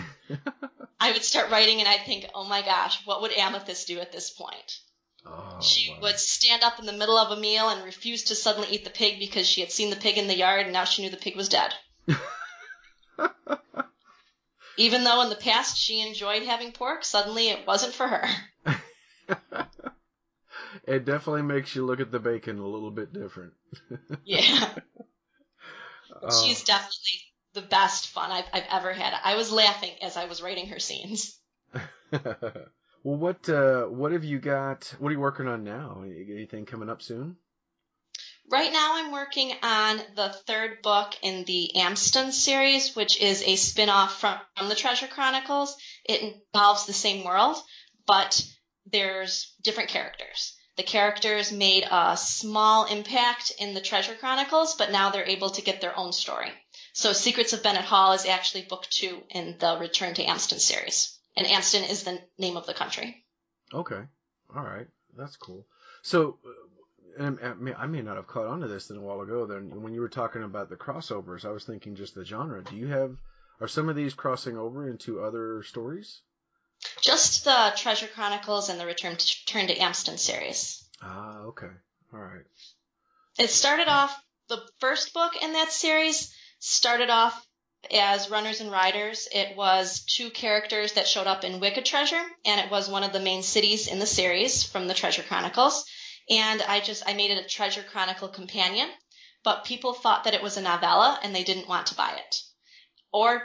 I 0.99 1.11
would 1.11 1.23
start 1.23 1.51
writing 1.51 1.79
and 1.79 1.88
I'd 1.88 2.05
think, 2.05 2.25
oh 2.33 2.45
my 2.45 2.61
gosh, 2.61 3.05
what 3.05 3.21
would 3.21 3.31
Amethyst 3.31 3.88
do 3.88 3.99
at 3.99 4.11
this 4.11 4.29
point? 4.29 4.79
Oh, 5.27 5.59
she 5.59 5.91
wow. 5.91 6.01
would 6.03 6.19
stand 6.19 6.61
up 6.61 6.79
in 6.79 6.85
the 6.85 6.93
middle 6.93 7.17
of 7.17 7.35
a 7.35 7.41
meal 7.41 7.69
and 7.69 7.83
refuse 7.83 8.25
to 8.25 8.35
suddenly 8.35 8.69
eat 8.69 8.83
the 8.83 8.91
pig 8.91 9.17
because 9.19 9.47
she 9.47 9.61
had 9.61 9.71
seen 9.71 9.89
the 9.89 9.95
pig 9.95 10.19
in 10.19 10.27
the 10.27 10.38
yard 10.38 10.61
and 10.61 10.73
now 10.73 10.83
she 10.83 11.01
knew 11.01 11.09
the 11.09 11.17
pig 11.17 11.35
was 11.35 11.49
dead. 11.49 11.73
Even 14.77 15.03
though 15.03 15.21
in 15.21 15.29
the 15.29 15.35
past 15.35 15.79
she 15.79 16.05
enjoyed 16.05 16.43
having 16.43 16.71
pork, 16.71 17.03
suddenly 17.03 17.49
it 17.49 17.65
wasn't 17.65 17.93
for 17.93 18.07
her. 18.07 18.27
it 20.88 21.05
definitely 21.05 21.43
makes 21.43 21.75
you 21.75 21.85
look 21.85 21.99
at 21.99 22.11
the 22.11 22.19
bacon 22.19 22.59
a 22.59 22.67
little 22.67 22.91
bit 22.91 23.13
different. 23.13 23.53
yeah. 24.25 24.69
Uh, 26.23 26.31
She's 26.43 26.63
definitely 26.63 27.21
the 27.53 27.61
best 27.61 28.09
fun 28.09 28.31
I've, 28.31 28.45
I've 28.53 28.67
ever 28.71 28.93
had. 28.93 29.13
I 29.23 29.35
was 29.35 29.51
laughing 29.51 29.91
as 30.01 30.17
I 30.17 30.25
was 30.25 30.41
writing 30.41 30.67
her 30.67 30.79
scenes. 30.79 31.38
Well, 33.05 33.17
what 33.17 33.47
uh, 33.47 33.83
what 33.83 34.13
have 34.13 34.23
you 34.23 34.39
got? 34.39 34.91
What 34.97 35.09
are 35.09 35.11
you 35.11 35.19
working 35.19 35.47
on 35.47 35.63
now? 35.63 36.01
Anything 36.03 36.65
coming 36.65 36.89
up 36.89 37.03
soon? 37.03 37.35
Right 38.51 38.73
now, 38.73 38.93
I'm 38.95 39.11
working 39.11 39.51
on 39.61 40.01
the 40.15 40.29
third 40.47 40.81
book 40.81 41.13
in 41.21 41.45
the 41.45 41.69
Amston 41.75 42.31
series, 42.31 42.95
which 42.95 43.21
is 43.21 43.43
a 43.43 43.57
spin 43.57 43.89
off 43.89 44.19
from, 44.19 44.39
from 44.57 44.69
the 44.69 44.75
Treasure 44.75 45.05
Chronicles. 45.05 45.77
It 46.03 46.23
involves 46.23 46.88
the 46.88 46.93
same 46.93 47.23
world, 47.23 47.57
but 48.07 48.43
there's 48.91 49.53
different 49.63 49.89
characters. 49.89 50.55
The 50.77 50.83
characters 50.83 51.51
made 51.51 51.85
a 51.89 52.17
small 52.17 52.85
impact 52.85 53.53
in 53.59 53.73
the 53.73 53.81
Treasure 53.81 54.15
Chronicles, 54.15 54.75
but 54.75 54.91
now 54.91 55.09
they're 55.09 55.23
able 55.23 55.51
to 55.51 55.61
get 55.61 55.79
their 55.79 55.97
own 55.97 56.11
story. 56.11 56.49
So 56.91 57.13
Secrets 57.13 57.53
of 57.53 57.63
Bennett 57.63 57.85
Hall 57.85 58.11
is 58.11 58.25
actually 58.25 58.63
book 58.63 58.85
two 58.89 59.23
in 59.29 59.55
the 59.59 59.77
Return 59.79 60.13
to 60.15 60.25
Amston 60.25 60.59
series 60.59 61.15
and 61.35 61.47
Amston 61.47 61.89
is 61.89 62.03
the 62.03 62.19
name 62.37 62.57
of 62.57 62.65
the 62.65 62.73
country. 62.73 63.23
Okay, 63.73 64.01
all 64.55 64.63
right, 64.63 64.87
that's 65.17 65.35
cool. 65.35 65.65
So, 66.01 66.37
uh, 67.19 67.31
I 67.79 67.87
may 67.87 68.01
not 68.01 68.17
have 68.17 68.27
caught 68.27 68.47
on 68.47 68.59
to 68.59 68.67
this 68.67 68.87
then 68.87 68.97
a 68.97 69.01
while 69.01 69.21
ago. 69.21 69.45
Then 69.45 69.81
when 69.81 69.93
you 69.93 70.01
were 70.01 70.09
talking 70.09 70.43
about 70.43 70.69
the 70.69 70.75
crossovers, 70.75 71.45
I 71.45 71.51
was 71.51 71.63
thinking 71.63 71.95
just 71.95 72.13
the 72.13 72.25
genre. 72.25 72.61
Do 72.63 72.75
you 72.75 72.87
have 72.87 73.15
Are 73.61 73.69
some 73.69 73.87
of 73.87 73.95
these 73.95 74.13
crossing 74.13 74.57
over 74.57 74.89
into 74.89 75.21
other 75.21 75.63
stories? 75.63 76.21
Just 77.01 77.45
the 77.45 77.73
Treasure 77.77 78.07
Chronicles 78.07 78.69
and 78.69 78.79
the 78.79 78.85
Return 78.85 79.15
to, 79.15 79.35
Return 79.45 79.67
to 79.67 79.77
Amston 79.77 80.17
series. 80.17 80.83
Ah, 81.01 81.38
okay. 81.41 81.69
All 82.11 82.19
right. 82.19 82.45
It 83.38 83.49
started 83.49 83.88
off, 83.88 84.19
the 84.47 84.61
first 84.79 85.13
book 85.13 85.33
in 85.41 85.53
that 85.53 85.71
series 85.71 86.33
started 86.59 87.09
off 87.09 87.45
as 87.93 88.29
Runners 88.29 88.61
and 88.61 88.71
Riders. 88.71 89.27
It 89.31 89.55
was 89.55 90.03
two 90.05 90.29
characters 90.31 90.93
that 90.93 91.07
showed 91.07 91.27
up 91.27 91.43
in 91.43 91.59
Wicked 91.59 91.85
Treasure, 91.85 92.23
and 92.43 92.59
it 92.59 92.71
was 92.71 92.89
one 92.89 93.03
of 93.03 93.13
the 93.13 93.19
main 93.19 93.43
cities 93.43 93.88
in 93.88 93.99
the 93.99 94.07
series 94.07 94.63
from 94.63 94.88
the 94.88 94.93
Treasure 94.93 95.23
Chronicles. 95.23 95.85
And 96.29 96.61
I 96.63 96.79
just, 96.79 97.03
I 97.07 97.13
made 97.13 97.29
it 97.29 97.45
a 97.45 97.47
Treasure 97.47 97.83
Chronicle 97.83 98.29
companion, 98.29 98.89
but 99.43 99.65
people 99.65 99.93
thought 99.93 100.23
that 100.23 100.33
it 100.33 100.41
was 100.41 100.57
a 100.57 100.61
novella 100.61 101.19
and 101.21 101.35
they 101.35 101.43
didn't 101.43 101.67
want 101.67 101.88
to 101.88 101.95
buy 101.95 102.13
it. 102.17 102.41
Or 103.13 103.43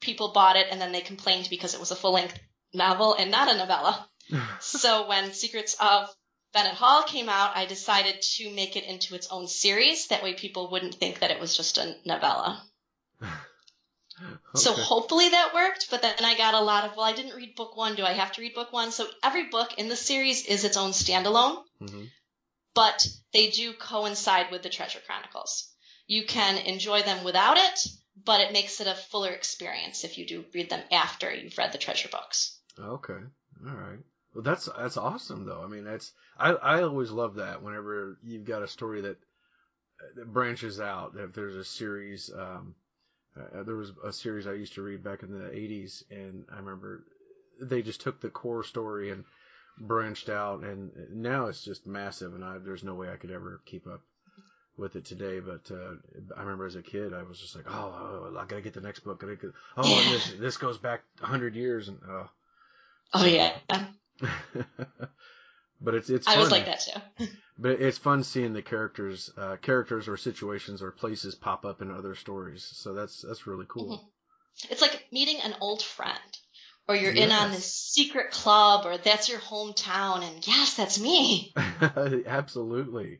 people 0.00 0.32
bought 0.32 0.56
it 0.56 0.66
and 0.70 0.78
then 0.80 0.92
they 0.92 1.00
complained 1.00 1.48
because 1.48 1.72
it 1.72 1.80
was 1.80 1.90
a 1.90 1.96
full 1.96 2.12
length 2.12 2.38
novel 2.72 3.14
and 3.14 3.30
not 3.30 3.52
a 3.52 3.56
novella. 3.56 4.08
so 4.60 5.08
when 5.08 5.32
Secrets 5.32 5.76
of 5.80 6.08
Bennett 6.52 6.74
Hall 6.74 7.02
came 7.04 7.28
out, 7.28 7.56
I 7.56 7.66
decided 7.66 8.20
to 8.36 8.50
make 8.50 8.76
it 8.76 8.84
into 8.84 9.14
its 9.14 9.28
own 9.30 9.46
series. 9.46 10.08
That 10.08 10.22
way 10.22 10.34
people 10.34 10.70
wouldn't 10.70 10.94
think 10.94 11.20
that 11.20 11.30
it 11.30 11.40
was 11.40 11.56
just 11.56 11.78
a 11.78 11.94
novella. 12.04 12.62
So 14.54 14.74
hopefully 14.74 15.30
that 15.30 15.54
worked, 15.54 15.90
but 15.90 16.02
then 16.02 16.14
I 16.22 16.36
got 16.36 16.52
a 16.52 16.60
lot 16.60 16.84
of, 16.84 16.94
well, 16.94 17.06
I 17.06 17.14
didn't 17.14 17.36
read 17.36 17.54
book 17.54 17.74
one. 17.76 17.94
Do 17.94 18.04
I 18.04 18.12
have 18.12 18.32
to 18.32 18.42
read 18.42 18.54
book 18.54 18.70
one? 18.72 18.92
So 18.92 19.06
every 19.22 19.48
book 19.48 19.78
in 19.78 19.88
the 19.88 19.96
series 19.96 20.44
is 20.44 20.64
its 20.64 20.76
own 20.76 20.90
standalone, 20.90 21.62
Mhm. 21.80 22.10
but 22.74 23.06
they 23.32 23.48
do 23.48 23.72
coincide 23.72 24.50
with 24.50 24.62
the 24.62 24.68
Treasure 24.68 25.00
Chronicles. 25.06 25.72
You 26.06 26.26
can 26.26 26.58
enjoy 26.58 27.02
them 27.02 27.24
without 27.24 27.56
it, 27.56 27.86
but 28.22 28.40
it 28.42 28.52
makes 28.52 28.80
it 28.80 28.86
a 28.86 28.94
fuller 28.94 29.30
experience 29.30 30.04
if 30.04 30.18
you 30.18 30.26
do 30.26 30.44
read 30.52 30.68
them 30.68 30.84
after 30.92 31.32
you've 31.32 31.56
read 31.56 31.72
the 31.72 31.78
treasure 31.78 32.08
books. 32.08 32.59
Okay. 32.78 33.18
All 33.66 33.74
right. 33.74 33.98
Well, 34.34 34.44
that's 34.44 34.68
that's 34.78 34.96
awesome 34.96 35.44
though. 35.44 35.62
I 35.62 35.66
mean, 35.66 35.84
that's 35.84 36.12
I 36.38 36.50
I 36.52 36.82
always 36.82 37.10
love 37.10 37.36
that 37.36 37.62
whenever 37.62 38.18
you've 38.22 38.44
got 38.44 38.62
a 38.62 38.68
story 38.68 39.00
that 39.02 39.18
that 40.16 40.32
branches 40.32 40.80
out. 40.80 41.14
If 41.16 41.32
there's 41.32 41.56
a 41.56 41.64
series, 41.64 42.30
um, 42.32 42.74
uh, 43.36 43.62
there 43.64 43.76
was 43.76 43.92
a 44.04 44.12
series 44.12 44.46
I 44.46 44.52
used 44.52 44.74
to 44.74 44.82
read 44.82 45.02
back 45.02 45.22
in 45.22 45.32
the 45.32 45.50
'80s, 45.50 46.04
and 46.10 46.44
I 46.52 46.56
remember 46.58 47.04
they 47.60 47.82
just 47.82 48.00
took 48.00 48.20
the 48.20 48.30
core 48.30 48.62
story 48.62 49.10
and 49.10 49.24
branched 49.78 50.28
out, 50.28 50.62
and 50.62 50.92
now 51.10 51.46
it's 51.46 51.64
just 51.64 51.86
massive, 51.86 52.34
and 52.34 52.44
I, 52.44 52.58
there's 52.58 52.84
no 52.84 52.94
way 52.94 53.10
I 53.10 53.16
could 53.16 53.30
ever 53.30 53.60
keep 53.66 53.86
up 53.86 54.02
with 54.76 54.94
it 54.94 55.04
today. 55.04 55.40
But 55.40 55.70
uh, 55.72 55.94
I 56.36 56.40
remember 56.42 56.66
as 56.66 56.76
a 56.76 56.82
kid, 56.82 57.14
I 57.14 57.24
was 57.24 57.40
just 57.40 57.56
like, 57.56 57.66
oh, 57.68 58.30
oh 58.32 58.38
I 58.38 58.44
gotta 58.46 58.62
get 58.62 58.74
the 58.74 58.80
next 58.80 59.00
book. 59.00 59.20
Gotta 59.20 59.34
get, 59.34 59.50
oh, 59.76 60.12
this 60.12 60.34
this 60.38 60.56
goes 60.56 60.78
back 60.78 61.02
hundred 61.20 61.56
years, 61.56 61.88
and 61.88 61.98
oh. 62.08 62.30
Oh 63.12 63.24
yeah, 63.24 63.52
but 65.80 65.94
it's 65.94 66.10
it's 66.10 66.28
I 66.28 66.32
fun. 66.32 66.40
was 66.40 66.50
like 66.50 66.66
that 66.66 66.80
too. 66.80 67.26
But 67.58 67.82
it's 67.82 67.98
fun 67.98 68.24
seeing 68.24 68.54
the 68.54 68.62
characters, 68.62 69.30
uh, 69.36 69.56
characters 69.56 70.08
or 70.08 70.16
situations 70.16 70.80
or 70.80 70.90
places 70.90 71.34
pop 71.34 71.66
up 71.66 71.82
in 71.82 71.90
other 71.90 72.14
stories. 72.14 72.66
So 72.72 72.94
that's 72.94 73.20
that's 73.20 73.46
really 73.46 73.66
cool. 73.68 73.98
Mm-hmm. 73.98 74.72
It's 74.72 74.80
like 74.80 75.06
meeting 75.12 75.40
an 75.44 75.54
old 75.60 75.82
friend, 75.82 76.18
or 76.88 76.96
you're 76.96 77.12
in 77.12 77.30
on 77.30 77.50
this 77.50 77.74
secret 77.74 78.30
club, 78.30 78.86
or 78.86 78.96
that's 78.96 79.28
your 79.28 79.40
hometown, 79.40 80.22
and 80.22 80.46
yes, 80.46 80.74
that's 80.74 80.98
me. 80.98 81.52
Absolutely, 82.26 83.18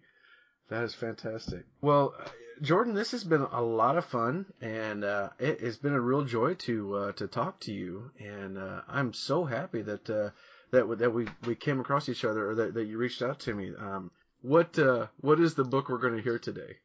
that 0.71 0.85
is 0.85 0.95
fantastic. 0.95 1.65
Well, 1.81 2.15
uh, 2.19 2.29
Jordan, 2.63 2.95
this 2.95 3.13
has 3.13 3.25
been 3.25 3.43
a 3.43 3.63
lot 3.63 3.97
of 3.99 4.05
fun, 4.05 4.47
and 4.61 5.05
uh, 5.05 5.31
it, 5.39 5.59
it's 5.63 5.77
been 5.77 5.95
a 5.95 6.01
real 6.01 6.25
joy 6.25 6.55
to 6.55 6.95
uh, 6.95 7.13
to 7.13 7.27
talk 7.27 7.61
to 7.61 7.73
you. 7.73 8.11
And 8.19 8.59
uh, 8.59 8.83
I'm 8.89 9.13
so 9.13 9.45
happy 9.45 9.83
that 9.83 10.09
uh, 10.09 10.31
that 10.71 10.99
that 10.99 11.13
we 11.13 11.27
we 11.47 11.55
came 11.55 11.81
across 11.81 12.09
each 12.09 12.25
other, 12.25 12.51
or 12.51 12.55
that, 12.57 12.75
that 12.75 12.85
you 12.85 12.99
reached 12.99 13.23
out 13.23 13.41
to 13.41 13.55
me. 13.55 13.73
Um, 13.79 14.11
what 14.43 14.79
uh, 14.79 15.07
what 15.21 15.41
is 15.41 15.55
the 15.55 15.65
book 15.65 15.89
we're 15.89 15.99
going 15.99 16.17
to 16.17 16.23
hear 16.23 16.39
today? 16.39 16.77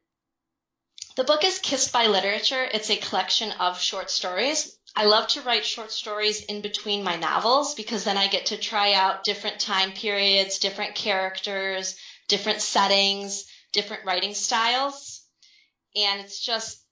The 1.16 1.24
book 1.24 1.44
is 1.44 1.58
Kissed 1.58 1.92
by 1.94 2.08
Literature. 2.08 2.68
It's 2.74 2.90
a 2.90 2.96
collection 2.96 3.50
of 3.52 3.78
short 3.80 4.10
stories. 4.10 4.76
I 4.94 5.06
love 5.06 5.28
to 5.28 5.40
write 5.42 5.64
short 5.64 5.90
stories 5.90 6.44
in 6.44 6.60
between 6.60 7.02
my 7.02 7.16
novels 7.16 7.74
because 7.74 8.04
then 8.04 8.18
I 8.18 8.26
get 8.28 8.46
to 8.46 8.58
try 8.58 8.92
out 8.92 9.24
different 9.24 9.60
time 9.60 9.92
periods, 9.92 10.58
different 10.58 10.94
characters, 10.94 11.96
different 12.28 12.60
settings, 12.60 13.46
different 13.76 14.04
writing 14.04 14.34
styles. 14.34 15.22
And 15.94 16.20
it's 16.20 16.44
just 16.44 16.82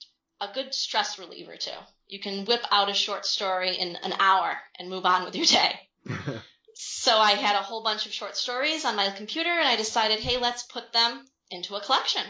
a 0.41 0.49
good 0.55 0.73
stress 0.73 1.19
reliever 1.19 1.57
too. 1.57 1.71
You 2.07 2.21
can 2.21 2.45
whip 2.45 2.63
out 2.71 2.91
a 2.91 2.95
short 2.95 3.27
story 3.27 3.75
in 3.75 3.97
an 3.97 4.13
hour 4.19 4.57
and 4.79 4.89
move 4.89 5.07
on 5.07 5.25
with 5.25 5.35
your 5.35 5.47
day. 5.47 5.81
So 6.77 7.19
I 7.19 7.33
had 7.33 7.55
a 7.55 7.63
whole 7.63 7.85
bunch 7.85 8.07
of 8.07 8.13
short 8.13 8.37
stories 8.37 8.85
on 8.85 8.97
my 8.97 9.09
computer 9.11 9.51
and 9.51 9.69
I 9.69 9.77
decided, 9.77 10.19
hey, 10.19 10.39
let's 10.39 10.65
put 10.65 10.93
them 10.93 11.25
into 11.51 11.77
a 11.77 11.81
collection. 11.81 12.23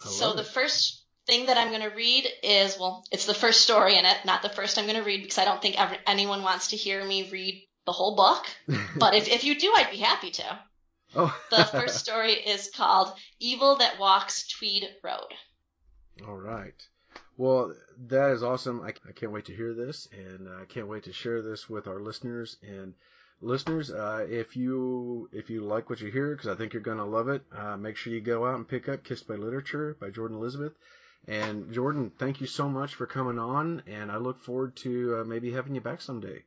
So 0.00 0.26
love 0.26 0.36
the 0.36 0.42
it. 0.42 0.48
first 0.48 1.02
thing 1.26 1.46
that 1.46 1.56
I'm 1.56 1.70
going 1.70 1.88
to 1.88 1.96
read 1.96 2.28
is, 2.42 2.76
well, 2.78 3.04
it's 3.10 3.24
the 3.24 3.32
first 3.32 3.62
story 3.62 3.96
in 3.96 4.04
it, 4.04 4.16
not 4.26 4.42
the 4.42 4.50
first 4.50 4.78
I'm 4.78 4.84
going 4.84 4.98
to 4.98 5.02
read 5.02 5.22
because 5.22 5.38
I 5.38 5.46
don't 5.46 5.62
think 5.62 5.80
ever, 5.80 5.96
anyone 6.06 6.42
wants 6.42 6.68
to 6.68 6.76
hear 6.76 7.02
me 7.04 7.30
read 7.30 7.66
the 7.86 7.92
whole 7.92 8.16
book. 8.16 8.44
But 8.98 9.14
if, 9.14 9.28
if 9.28 9.44
you 9.44 9.58
do, 9.58 9.72
I'd 9.74 9.90
be 9.90 9.96
happy 9.96 10.30
to. 10.32 10.58
Oh, 11.14 11.36
The 11.50 11.64
first 11.64 11.98
story 11.98 12.32
is 12.32 12.70
called 12.74 13.12
Evil 13.40 13.76
That 13.76 13.98
Walks 13.98 14.48
Tweed 14.48 14.88
Road. 15.02 15.32
All 16.26 16.36
right. 16.36 16.74
Well, 17.36 17.74
that 18.08 18.30
is 18.30 18.42
awesome. 18.42 18.82
I, 18.82 18.94
I 19.08 19.12
can't 19.12 19.32
wait 19.32 19.46
to 19.46 19.56
hear 19.56 19.74
this, 19.74 20.08
and 20.12 20.48
I 20.48 20.64
can't 20.66 20.88
wait 20.88 21.04
to 21.04 21.12
share 21.12 21.42
this 21.42 21.68
with 21.68 21.88
our 21.88 22.00
listeners. 22.00 22.56
And 22.62 22.94
listeners, 23.40 23.90
uh, 23.90 24.26
if 24.28 24.56
you 24.56 25.28
if 25.32 25.50
you 25.50 25.62
like 25.62 25.90
what 25.90 26.00
you 26.00 26.10
hear, 26.10 26.34
because 26.34 26.48
I 26.48 26.54
think 26.54 26.72
you're 26.72 26.82
going 26.82 26.98
to 26.98 27.04
love 27.04 27.28
it, 27.28 27.42
uh, 27.52 27.76
make 27.76 27.96
sure 27.96 28.12
you 28.12 28.20
go 28.20 28.46
out 28.46 28.56
and 28.56 28.68
pick 28.68 28.88
up 28.88 29.04
"Kissed 29.04 29.26
by 29.26 29.34
Literature" 29.34 29.96
by 30.00 30.10
Jordan 30.10 30.36
Elizabeth. 30.36 30.74
And 31.26 31.72
Jordan, 31.72 32.12
thank 32.18 32.40
you 32.40 32.46
so 32.46 32.68
much 32.68 32.94
for 32.94 33.06
coming 33.06 33.38
on, 33.38 33.82
and 33.86 34.12
I 34.12 34.18
look 34.18 34.40
forward 34.40 34.76
to 34.76 35.18
uh, 35.20 35.24
maybe 35.24 35.52
having 35.52 35.74
you 35.74 35.80
back 35.80 36.02
someday. 36.02 36.44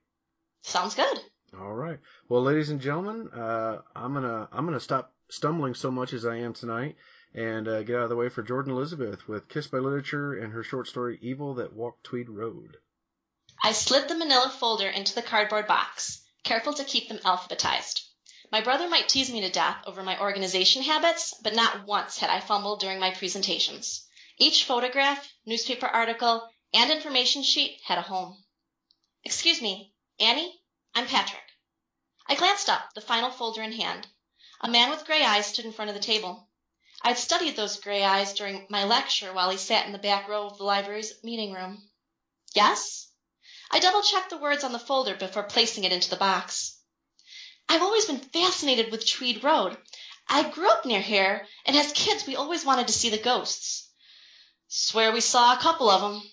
Sounds 0.61 0.95
good. 0.95 1.19
All 1.53 1.73
right. 1.73 1.99
Well, 2.27 2.43
ladies 2.43 2.69
and 2.69 2.81
gentlemen, 2.81 3.29
uh, 3.29 3.81
I'm 3.95 4.13
gonna 4.13 4.49
I'm 4.51 4.65
gonna 4.65 4.79
stop 4.79 5.13
stumbling 5.29 5.75
so 5.75 5.91
much 5.91 6.13
as 6.13 6.25
I 6.25 6.37
am 6.37 6.53
tonight 6.53 6.97
and 7.33 7.67
uh, 7.67 7.83
get 7.83 7.95
out 7.95 8.03
of 8.03 8.09
the 8.09 8.15
way 8.15 8.29
for 8.29 8.43
Jordan 8.43 8.73
Elizabeth 8.73 9.27
with 9.27 9.47
Kissed 9.47 9.71
by 9.71 9.77
Literature 9.77 10.33
and 10.33 10.51
her 10.51 10.63
short 10.63 10.87
story 10.87 11.17
Evil 11.21 11.55
That 11.55 11.73
Walked 11.73 12.03
Tweed 12.03 12.29
Road. 12.29 12.77
I 13.63 13.71
slid 13.71 14.07
the 14.07 14.17
manila 14.17 14.49
folder 14.49 14.89
into 14.89 15.15
the 15.15 15.21
cardboard 15.21 15.67
box, 15.67 16.21
careful 16.43 16.73
to 16.73 16.83
keep 16.83 17.07
them 17.09 17.19
alphabetized. 17.19 18.01
My 18.51 18.61
brother 18.61 18.87
might 18.89 19.09
tease 19.09 19.31
me 19.31 19.41
to 19.41 19.49
death 19.49 19.77
over 19.85 20.03
my 20.03 20.19
organization 20.19 20.83
habits, 20.83 21.33
but 21.43 21.55
not 21.55 21.85
once 21.85 22.17
had 22.17 22.29
I 22.29 22.39
fumbled 22.39 22.79
during 22.79 22.99
my 22.99 23.11
presentations. 23.11 24.05
Each 24.37 24.63
photograph, 24.63 25.27
newspaper 25.45 25.87
article, 25.87 26.47
and 26.73 26.91
information 26.91 27.43
sheet 27.43 27.79
had 27.85 27.97
a 27.97 28.03
home. 28.03 28.37
Excuse 29.23 29.61
me, 29.61 29.93
Annie? 30.19 30.56
I'm 30.97 31.05
Patrick. 31.05 31.43
I 32.25 32.33
glanced 32.33 32.69
up, 32.69 32.95
the 32.95 33.01
final 33.01 33.29
folder 33.29 33.61
in 33.61 33.71
hand. 33.71 34.07
A 34.61 34.67
man 34.67 34.89
with 34.89 35.05
gray 35.05 35.23
eyes 35.23 35.45
stood 35.45 35.63
in 35.63 35.71
front 35.71 35.89
of 35.89 35.95
the 35.95 36.01
table. 36.01 36.49
I'd 37.03 37.19
studied 37.19 37.55
those 37.55 37.79
gray 37.79 38.03
eyes 38.03 38.33
during 38.33 38.65
my 38.71 38.83
lecture 38.83 39.31
while 39.31 39.51
he 39.51 39.57
sat 39.57 39.85
in 39.85 39.91
the 39.91 39.99
back 39.99 40.27
row 40.27 40.47
of 40.47 40.57
the 40.57 40.63
library's 40.63 41.13
meeting 41.23 41.53
room. 41.53 41.87
Yes? 42.55 43.11
I 43.69 43.77
double 43.77 44.01
checked 44.01 44.31
the 44.31 44.39
words 44.39 44.63
on 44.63 44.71
the 44.71 44.79
folder 44.79 45.13
before 45.13 45.43
placing 45.43 45.83
it 45.83 45.91
into 45.91 46.09
the 46.09 46.15
box. 46.15 46.79
I've 47.69 47.83
always 47.83 48.05
been 48.05 48.17
fascinated 48.17 48.91
with 48.91 49.07
Tweed 49.07 49.43
Road. 49.43 49.77
I 50.27 50.49
grew 50.49 50.67
up 50.67 50.83
near 50.83 50.99
here, 50.99 51.47
and 51.67 51.77
as 51.77 51.91
kids 51.91 52.25
we 52.25 52.35
always 52.35 52.65
wanted 52.65 52.87
to 52.87 52.93
see 52.93 53.11
the 53.11 53.19
ghosts. 53.19 53.87
Swear 54.67 55.11
we 55.11 55.21
saw 55.21 55.53
a 55.53 55.61
couple 55.61 55.91
of 55.91 56.01
'em. 56.01 56.23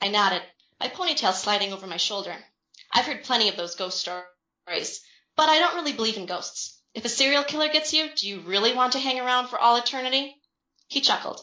I 0.00 0.06
nodded, 0.06 0.44
my 0.78 0.90
ponytail 0.90 1.32
sliding 1.32 1.72
over 1.72 1.88
my 1.88 1.96
shoulder. 1.96 2.44
I've 2.92 3.06
heard 3.06 3.24
plenty 3.24 3.48
of 3.48 3.56
those 3.56 3.74
ghost 3.74 4.00
stories, 4.00 5.02
but 5.36 5.48
I 5.48 5.58
don't 5.58 5.74
really 5.74 5.92
believe 5.92 6.16
in 6.16 6.26
ghosts. 6.26 6.80
If 6.94 7.04
a 7.04 7.08
serial 7.10 7.44
killer 7.44 7.68
gets 7.68 7.92
you, 7.92 8.08
do 8.14 8.26
you 8.26 8.40
really 8.40 8.72
want 8.72 8.92
to 8.92 9.00
hang 9.00 9.20
around 9.20 9.48
for 9.48 9.58
all 9.58 9.76
eternity? 9.76 10.40
He 10.88 11.00
chuckled. 11.00 11.40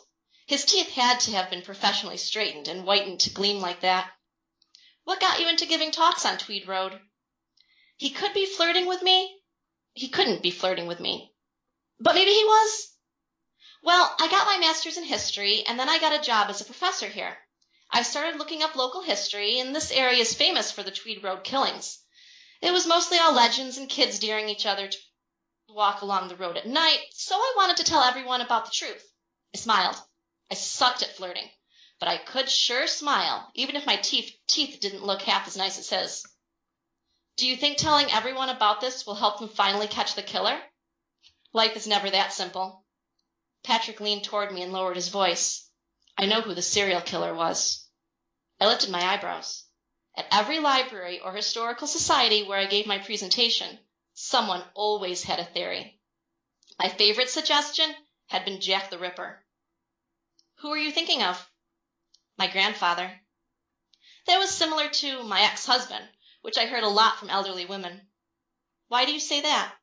His 0.48 0.66
teeth 0.66 0.90
had 0.90 1.20
to 1.22 1.32
have 1.32 1.50
been 1.50 1.62
professionally 1.62 2.18
straightened 2.18 2.68
and 2.68 2.84
whitened 2.84 3.20
to 3.22 3.30
gleam 3.30 3.62
like 3.62 3.82
that. 3.82 4.12
What 5.04 5.20
got 5.20 5.40
you 5.40 5.48
into 5.48 5.66
giving 5.66 5.92
talks 5.92 6.26
on 6.26 6.38
Tweed 6.38 6.68
Road? 6.68 7.00
He 7.98 8.10
could 8.10 8.34
be 8.34 8.46
flirting 8.46 8.88
with 8.88 9.02
me. 9.02 9.38
He 9.94 10.10
couldn't 10.10 10.42
be 10.42 10.52
flirting 10.52 10.88
with 10.88 11.00
me. 11.00 11.34
But 12.00 12.16
maybe 12.16 12.32
he 12.32 12.44
was. 12.44 12.94
Well, 13.84 14.16
I 14.20 14.28
got 14.30 14.48
my 14.48 14.58
master's 14.58 14.98
in 14.98 15.04
history, 15.04 15.64
and 15.68 15.80
then 15.80 15.90
I 15.90 16.00
got 16.00 16.20
a 16.20 16.24
job 16.24 16.50
as 16.50 16.62
a 16.62 16.66
professor 16.66 17.08
here. 17.08 17.38
I 17.96 18.02
started 18.02 18.40
looking 18.40 18.64
up 18.64 18.76
local 18.76 19.04
history, 19.04 19.60
and 19.60 19.76
this 19.76 19.92
area 19.92 20.20
is 20.20 20.34
famous 20.34 20.72
for 20.72 20.82
the 20.82 20.92
Tweed 20.92 21.24
Road 21.24 21.44
killings. 21.44 22.00
It 22.60 22.72
was 22.74 22.88
mostly 22.88 23.20
all 23.20 23.34
legends 23.34 23.78
and 23.78 23.88
kids 23.88 24.18
daring 24.18 24.50
each 24.50 24.66
other 24.66 24.88
to 24.88 24.98
walk 25.70 26.02
along 26.02 26.28
the 26.28 26.36
road 26.36 26.58
at 26.58 26.66
night, 26.66 27.00
so 27.12 27.36
I 27.36 27.54
wanted 27.56 27.78
to 27.78 27.84
tell 27.84 28.02
everyone 28.02 28.42
about 28.42 28.66
the 28.66 28.72
truth. 28.72 29.06
I 29.54 29.60
smiled. 29.60 29.96
I 30.50 30.56
sucked 30.56 31.04
at 31.04 31.16
flirting. 31.16 31.50
but 32.00 32.10
I 32.10 32.18
could 32.18 32.50
sure 32.50 32.86
smile, 32.88 33.50
even 33.56 33.76
if 33.76 33.86
my 33.86 33.96
teeth, 33.96 34.36
teeth 34.48 34.80
didn't 34.82 35.06
look 35.06 35.22
half 35.22 35.48
as 35.48 35.56
nice 35.56 35.80
as 35.80 35.90
his. 35.90 36.26
Do 37.38 37.48
you 37.48 37.56
think 37.56 37.78
telling 37.78 38.12
everyone 38.12 38.50
about 38.50 38.82
this 38.82 39.06
will 39.06 39.16
help 39.16 39.40
them 39.40 39.48
finally 39.48 39.88
catch 39.88 40.16
the 40.16 40.22
killer? 40.22 40.60
Life 41.54 41.78
is 41.78 41.88
never 41.88 42.10
that 42.10 42.34
simple. 42.34 42.84
Patrick 43.64 44.02
leaned 44.02 44.26
toward 44.26 44.52
me 44.52 44.64
and 44.64 44.74
lowered 44.74 44.98
his 44.98 45.08
voice. 45.10 45.70
I 46.18 46.26
know 46.26 46.42
who 46.42 46.54
the 46.54 46.62
serial 46.62 47.00
killer 47.00 47.34
was. 47.34 47.83
I 48.64 48.68
lifted 48.68 48.92
my 48.92 49.06
eyebrows. 49.06 49.66
At 50.16 50.30
every 50.32 50.58
library 50.60 51.20
or 51.20 51.34
historical 51.34 51.86
society 51.86 52.44
where 52.44 52.58
I 52.58 52.66
gave 52.66 52.88
my 52.88 52.98
presentation, 52.98 53.78
someone 54.14 54.64
always 54.74 55.22
had 55.24 55.38
a 55.42 55.44
theory. 55.44 56.00
My 56.80 56.88
favorite 56.88 57.30
suggestion 57.30 57.94
had 58.28 58.46
been 58.46 58.62
Jack 58.62 58.90
the 58.90 58.98
Ripper. 58.98 59.46
Who 60.60 60.72
are 60.72 60.78
you 60.78 60.94
thinking 60.94 61.22
of? 61.22 61.46
My 62.38 62.48
grandfather. 62.48 63.20
That 64.28 64.40
was 64.40 64.50
similar 64.50 64.88
to 64.88 65.24
my 65.24 65.42
ex-husband, 65.42 66.08
which 66.42 66.58
I 66.58 66.68
heard 66.68 66.86
a 66.86 66.88
lot 66.88 67.18
from 67.18 67.30
elderly 67.30 67.66
women. 67.66 68.08
Why 68.88 69.04
do 69.04 69.12
you 69.12 69.20
say 69.20 69.42
that? 69.42 69.76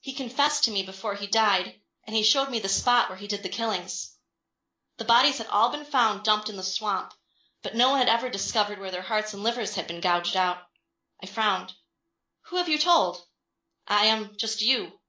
He 0.00 0.14
confessed 0.14 0.64
to 0.64 0.72
me 0.72 0.82
before 0.82 1.14
he 1.14 1.28
died, 1.28 1.80
and 2.08 2.16
he 2.16 2.24
showed 2.24 2.50
me 2.50 2.58
the 2.58 2.68
spot 2.68 3.08
where 3.08 3.18
he 3.18 3.28
did 3.28 3.44
the 3.44 3.48
killings. 3.48 4.16
The 4.96 5.04
bodies 5.04 5.38
had 5.38 5.46
all 5.46 5.70
been 5.70 5.84
found 5.84 6.24
dumped 6.24 6.48
in 6.48 6.56
the 6.56 6.64
swamp, 6.64 7.14
but 7.62 7.74
no 7.74 7.90
one 7.90 7.98
had 7.98 8.08
ever 8.08 8.30
discovered 8.30 8.78
where 8.78 8.90
their 8.90 9.02
hearts 9.02 9.34
and 9.34 9.42
livers 9.42 9.74
had 9.74 9.86
been 9.86 10.00
gouged 10.00 10.36
out. 10.36 10.58
I 11.22 11.26
frowned. 11.26 11.74
Who 12.46 12.56
have 12.56 12.68
you 12.68 12.78
told? 12.78 13.26
I 13.86 14.06
am 14.06 14.36
just 14.38 14.62
you. 14.62 15.00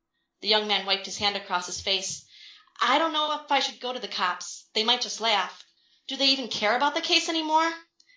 The 0.42 0.48
young 0.48 0.68
man 0.68 0.86
wiped 0.86 1.06
his 1.06 1.18
hand 1.18 1.38
across 1.38 1.68
his 1.68 1.82
face. 1.82 2.26
I 2.80 2.98
don't 2.98 3.14
know 3.14 3.32
if 3.34 3.52
I 3.52 3.60
should 3.60 3.80
go 3.80 3.94
to 3.94 4.00
the 4.00 4.08
cops. 4.08 4.66
They 4.74 4.84
might 4.84 5.02
just 5.02 5.22
laugh. 5.22 5.64
Do 6.08 6.18
they 6.18 6.28
even 6.28 6.50
care 6.50 6.76
about 6.76 6.94
the 6.96 7.02
case 7.02 7.30
any 7.30 7.44
more? 7.44 7.72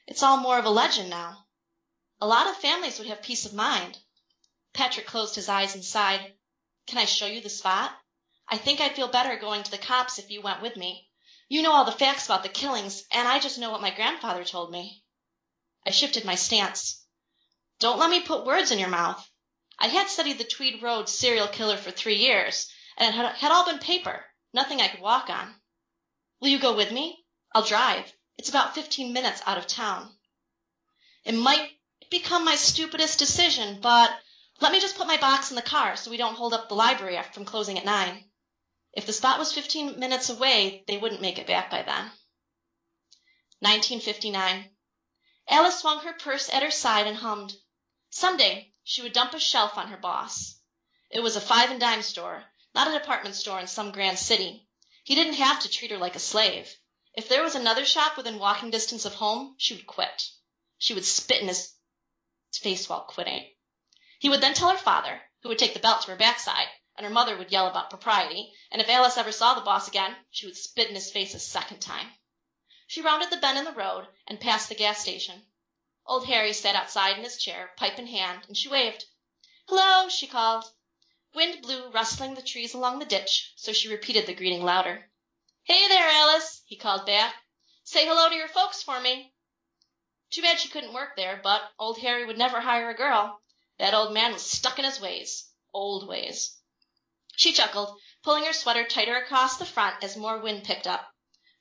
It's 0.06 0.22
all 0.22 0.38
more 0.38 0.58
of 0.58 0.64
a 0.64 0.70
legend 0.70 1.10
now. 1.10 1.46
A 2.20 2.26
lot 2.26 2.46
of 2.46 2.56
families 2.56 2.98
would 2.98 3.08
have 3.08 3.22
peace 3.22 3.46
of 3.46 3.52
mind. 3.52 3.98
Patrick 4.72 5.06
closed 5.06 5.34
his 5.34 5.48
eyes 5.48 5.74
and 5.74 5.84
sighed. 5.84 6.34
Can 6.86 6.98
I 6.98 7.04
show 7.04 7.26
you 7.26 7.40
the 7.40 7.48
spot? 7.48 7.96
I 8.48 8.56
think 8.58 8.80
I'd 8.80 8.96
feel 8.96 9.08
better 9.08 9.36
going 9.36 9.62
to 9.62 9.70
the 9.70 9.78
cops 9.78 10.18
if 10.18 10.30
you 10.30 10.42
went 10.42 10.60
with 10.60 10.76
me. 10.76 11.08
You 11.54 11.62
know 11.62 11.70
all 11.70 11.84
the 11.84 11.92
facts 11.92 12.24
about 12.24 12.42
the 12.42 12.48
killings, 12.48 13.04
and 13.12 13.28
I 13.28 13.38
just 13.38 13.60
know 13.60 13.70
what 13.70 13.80
my 13.80 13.94
grandfather 13.94 14.42
told 14.42 14.72
me. 14.72 15.04
I 15.86 15.90
shifted 15.90 16.24
my 16.24 16.34
stance. 16.34 17.06
Don't 17.78 18.00
let 18.00 18.10
me 18.10 18.22
put 18.22 18.44
words 18.44 18.72
in 18.72 18.80
your 18.80 18.88
mouth. 18.88 19.24
I 19.78 19.86
had 19.86 20.08
studied 20.08 20.38
the 20.38 20.42
Tweed 20.42 20.82
Road 20.82 21.08
serial 21.08 21.46
killer 21.46 21.76
for 21.76 21.92
three 21.92 22.16
years, 22.16 22.68
and 22.96 23.14
it 23.14 23.36
had 23.36 23.52
all 23.52 23.66
been 23.66 23.78
paper, 23.78 24.24
nothing 24.52 24.80
I 24.80 24.88
could 24.88 24.98
walk 25.00 25.30
on. 25.30 25.54
Will 26.40 26.48
you 26.48 26.58
go 26.58 26.74
with 26.74 26.90
me? 26.90 27.24
I'll 27.54 27.62
drive. 27.62 28.12
It's 28.36 28.48
about 28.48 28.74
fifteen 28.74 29.12
minutes 29.12 29.40
out 29.46 29.56
of 29.56 29.68
town. 29.68 30.12
It 31.24 31.36
might 31.36 31.70
become 32.10 32.44
my 32.44 32.56
stupidest 32.56 33.20
decision, 33.20 33.78
but 33.80 34.10
let 34.60 34.72
me 34.72 34.80
just 34.80 34.96
put 34.96 35.06
my 35.06 35.18
box 35.18 35.50
in 35.50 35.54
the 35.54 35.62
car 35.62 35.94
so 35.94 36.10
we 36.10 36.16
don't 36.16 36.34
hold 36.34 36.52
up 36.52 36.68
the 36.68 36.74
library 36.74 37.16
from 37.32 37.44
closing 37.44 37.78
at 37.78 37.84
nine. 37.84 38.24
If 38.96 39.06
the 39.06 39.12
spot 39.12 39.40
was 39.40 39.52
fifteen 39.52 39.98
minutes 39.98 40.28
away, 40.28 40.84
they 40.86 40.96
wouldn't 40.96 41.20
make 41.20 41.38
it 41.38 41.48
back 41.48 41.68
by 41.68 41.82
then. 41.82 42.12
1959. 43.58 44.70
Alice 45.48 45.80
swung 45.80 46.00
her 46.00 46.12
purse 46.12 46.48
at 46.48 46.62
her 46.62 46.70
side 46.70 47.06
and 47.06 47.16
hummed. 47.16 47.56
Some 48.10 48.36
day 48.36 48.72
she 48.84 49.02
would 49.02 49.12
dump 49.12 49.34
a 49.34 49.40
shelf 49.40 49.76
on 49.76 49.88
her 49.88 49.96
boss. 49.96 50.60
It 51.10 51.20
was 51.20 51.34
a 51.34 51.40
five 51.40 51.70
and 51.70 51.80
dime 51.80 52.02
store, 52.02 52.44
not 52.74 52.86
a 52.86 52.98
department 52.98 53.34
store 53.34 53.58
in 53.58 53.66
some 53.66 53.90
grand 53.90 54.18
city. 54.18 54.68
He 55.02 55.14
didn't 55.14 55.34
have 55.34 55.60
to 55.60 55.68
treat 55.68 55.90
her 55.90 55.98
like 55.98 56.14
a 56.14 56.20
slave. 56.20 56.76
If 57.14 57.28
there 57.28 57.42
was 57.42 57.54
another 57.54 57.84
shop 57.84 58.16
within 58.16 58.38
walking 58.38 58.70
distance 58.70 59.04
of 59.04 59.14
home, 59.14 59.56
she 59.58 59.74
would 59.74 59.86
quit. 59.86 60.30
She 60.78 60.94
would 60.94 61.04
spit 61.04 61.42
in 61.42 61.48
his 61.48 61.74
face 62.52 62.88
while 62.88 63.02
quitting. 63.02 63.50
He 64.20 64.28
would 64.28 64.40
then 64.40 64.54
tell 64.54 64.70
her 64.70 64.78
father, 64.78 65.20
who 65.42 65.48
would 65.48 65.58
take 65.58 65.74
the 65.74 65.80
belt 65.80 66.02
to 66.02 66.12
her 66.12 66.16
backside, 66.16 66.68
and 66.96 67.04
her 67.04 67.12
mother 67.12 67.36
would 67.36 67.50
yell 67.50 67.66
about 67.66 67.90
propriety, 67.90 68.52
and 68.70 68.80
if 68.80 68.88
Alice 68.88 69.16
ever 69.16 69.32
saw 69.32 69.54
the 69.54 69.60
boss 69.60 69.88
again, 69.88 70.16
she 70.30 70.46
would 70.46 70.56
spit 70.56 70.88
in 70.88 70.94
his 70.94 71.10
face 71.10 71.34
a 71.34 71.38
second 71.40 71.80
time. 71.80 72.12
She 72.86 73.00
rounded 73.00 73.30
the 73.30 73.36
bend 73.36 73.58
in 73.58 73.64
the 73.64 73.72
road 73.72 74.06
and 74.26 74.40
passed 74.40 74.68
the 74.68 74.74
gas 74.74 75.00
station. 75.00 75.46
Old 76.06 76.26
Harry 76.26 76.52
sat 76.52 76.76
outside 76.76 77.16
in 77.16 77.24
his 77.24 77.36
chair, 77.36 77.72
pipe 77.76 77.98
in 77.98 78.06
hand, 78.06 78.44
and 78.46 78.56
she 78.56 78.68
waved. 78.68 79.06
Hello, 79.66 80.08
she 80.08 80.26
called. 80.26 80.64
Wind 81.32 81.62
blew 81.62 81.90
rustling 81.90 82.34
the 82.34 82.42
trees 82.42 82.74
along 82.74 82.98
the 82.98 83.06
ditch, 83.06 83.54
so 83.56 83.72
she 83.72 83.88
repeated 83.88 84.26
the 84.26 84.34
greeting 84.34 84.62
louder. 84.62 85.10
Hey 85.64 85.88
there, 85.88 86.08
Alice, 86.08 86.62
he 86.66 86.76
called 86.76 87.06
back. 87.06 87.34
Say 87.82 88.06
hello 88.06 88.28
to 88.28 88.34
your 88.34 88.48
folks 88.48 88.82
for 88.82 89.00
me. 89.00 89.32
Too 90.30 90.42
bad 90.42 90.60
she 90.60 90.68
couldn't 90.68 90.92
work 90.92 91.16
there, 91.16 91.40
but 91.42 91.72
old 91.78 91.98
Harry 91.98 92.24
would 92.24 92.38
never 92.38 92.60
hire 92.60 92.90
a 92.90 92.94
girl. 92.94 93.40
That 93.78 93.94
old 93.94 94.12
man 94.12 94.32
was 94.32 94.42
stuck 94.42 94.78
in 94.78 94.84
his 94.84 95.00
ways. 95.00 95.50
Old 95.72 96.06
ways. 96.06 96.60
She 97.36 97.52
chuckled, 97.52 98.00
pulling 98.22 98.44
her 98.44 98.52
sweater 98.52 98.84
tighter 98.86 99.16
across 99.16 99.56
the 99.56 99.66
front 99.66 100.04
as 100.04 100.16
more 100.16 100.38
wind 100.38 100.64
picked 100.64 100.86
up. 100.86 101.12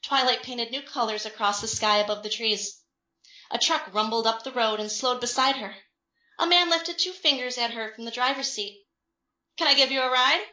Twilight 0.03 0.43
painted 0.43 0.69
new 0.69 0.81
colors 0.81 1.25
across 1.25 1.61
the 1.61 1.67
sky 1.67 1.97
above 1.97 2.21
the 2.21 2.29
trees. 2.29 2.83
A 3.49 3.57
truck 3.57 3.93
rumbled 3.93 4.27
up 4.27 4.43
the 4.43 4.51
road 4.51 4.79
and 4.79 4.91
slowed 4.91 5.19
beside 5.19 5.55
her. 5.55 5.75
A 6.37 6.45
man 6.45 6.69
lifted 6.69 6.99
two 6.99 7.13
fingers 7.13 7.57
at 7.57 7.71
her 7.71 7.93
from 7.93 8.05
the 8.05 8.11
driver's 8.11 8.51
seat. 8.51 8.85
Can 9.57 9.67
I 9.67 9.73
give 9.73 9.91
you 9.91 10.01
a 10.01 10.09
ride? 10.09 10.45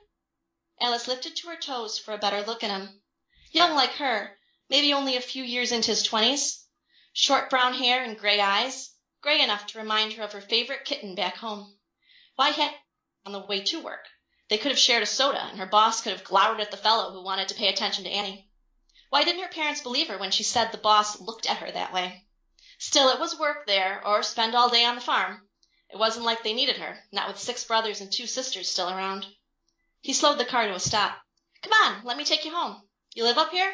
Alice 0.81 1.09
lifted 1.09 1.37
to 1.37 1.49
her 1.49 1.57
toes 1.57 1.99
for 1.99 2.15
a 2.15 2.19
better 2.19 2.43
look 2.43 2.63
at 2.63 2.71
him. 2.71 3.03
Young 3.51 3.75
like 3.75 3.93
her, 3.95 4.39
maybe 4.69 4.95
only 4.95 5.17
a 5.17 5.21
few 5.21 5.43
years 5.45 5.73
into 5.73 5.91
his 5.91 6.03
twenties. 6.03 6.67
Short 7.13 7.51
brown 7.51 7.75
hair 7.75 8.03
and 8.05 8.19
gray 8.19 8.41
eyes, 8.41 8.95
gray 9.21 9.43
enough 9.43 9.67
to 9.67 9.79
remind 9.79 10.13
her 10.15 10.23
of 10.23 10.33
her 10.33 10.41
favorite 10.41 10.85
kitten 10.85 11.15
back 11.15 11.37
home. 11.37 11.79
Why 12.37 12.51
had 12.51 12.75
on 13.27 13.33
the 13.33 13.41
way 13.41 13.63
to 13.65 13.81
work? 13.81 14.07
They 14.51 14.59
could 14.59 14.73
have 14.73 14.81
shared 14.81 15.05
a 15.05 15.07
soda, 15.07 15.41
and 15.45 15.61
her 15.61 15.67
boss 15.67 16.01
could 16.01 16.11
have 16.11 16.25
glowered 16.25 16.61
at 16.61 16.73
the 16.73 16.77
fellow 16.77 17.13
who 17.13 17.23
wanted 17.23 17.47
to 17.49 17.55
pay 17.55 17.69
attention 17.69 18.03
to 18.03 18.11
Annie. 18.11 18.51
Why 19.09 19.23
didn't 19.23 19.43
her 19.43 19.49
parents 19.49 19.81
believe 19.81 20.09
her 20.09 20.19
when 20.19 20.33
she 20.33 20.43
said 20.43 20.73
the 20.73 20.79
boss 20.79 21.21
looked 21.21 21.47
at 21.47 21.59
her 21.59 21.71
that 21.71 21.93
way? 21.93 22.27
Still, 22.77 23.11
it 23.11 23.21
was 23.21 23.39
work 23.39 23.69
there, 23.69 24.05
or 24.05 24.25
spend 24.25 24.57
all 24.57 24.69
day 24.69 24.85
on 24.85 24.97
the 24.97 25.01
farm. 25.01 25.49
It 25.89 25.99
wasn't 25.99 26.25
like 26.25 26.43
they 26.43 26.53
needed 26.53 26.79
her, 26.79 27.05
not 27.13 27.29
with 27.29 27.39
six 27.39 27.63
brothers 27.63 28.01
and 28.01 28.11
two 28.11 28.27
sisters 28.27 28.69
still 28.69 28.91
around. 28.91 29.25
He 30.01 30.13
slowed 30.13 30.39
the 30.39 30.45
car 30.45 30.67
to 30.67 30.75
a 30.75 30.81
stop. 30.81 31.25
Come 31.63 31.73
on, 31.73 32.05
let 32.05 32.17
me 32.17 32.25
take 32.25 32.45
you 32.45 32.51
home. 32.51 32.83
You 33.15 33.23
live 33.23 33.39
up 33.39 33.53
here? 33.53 33.73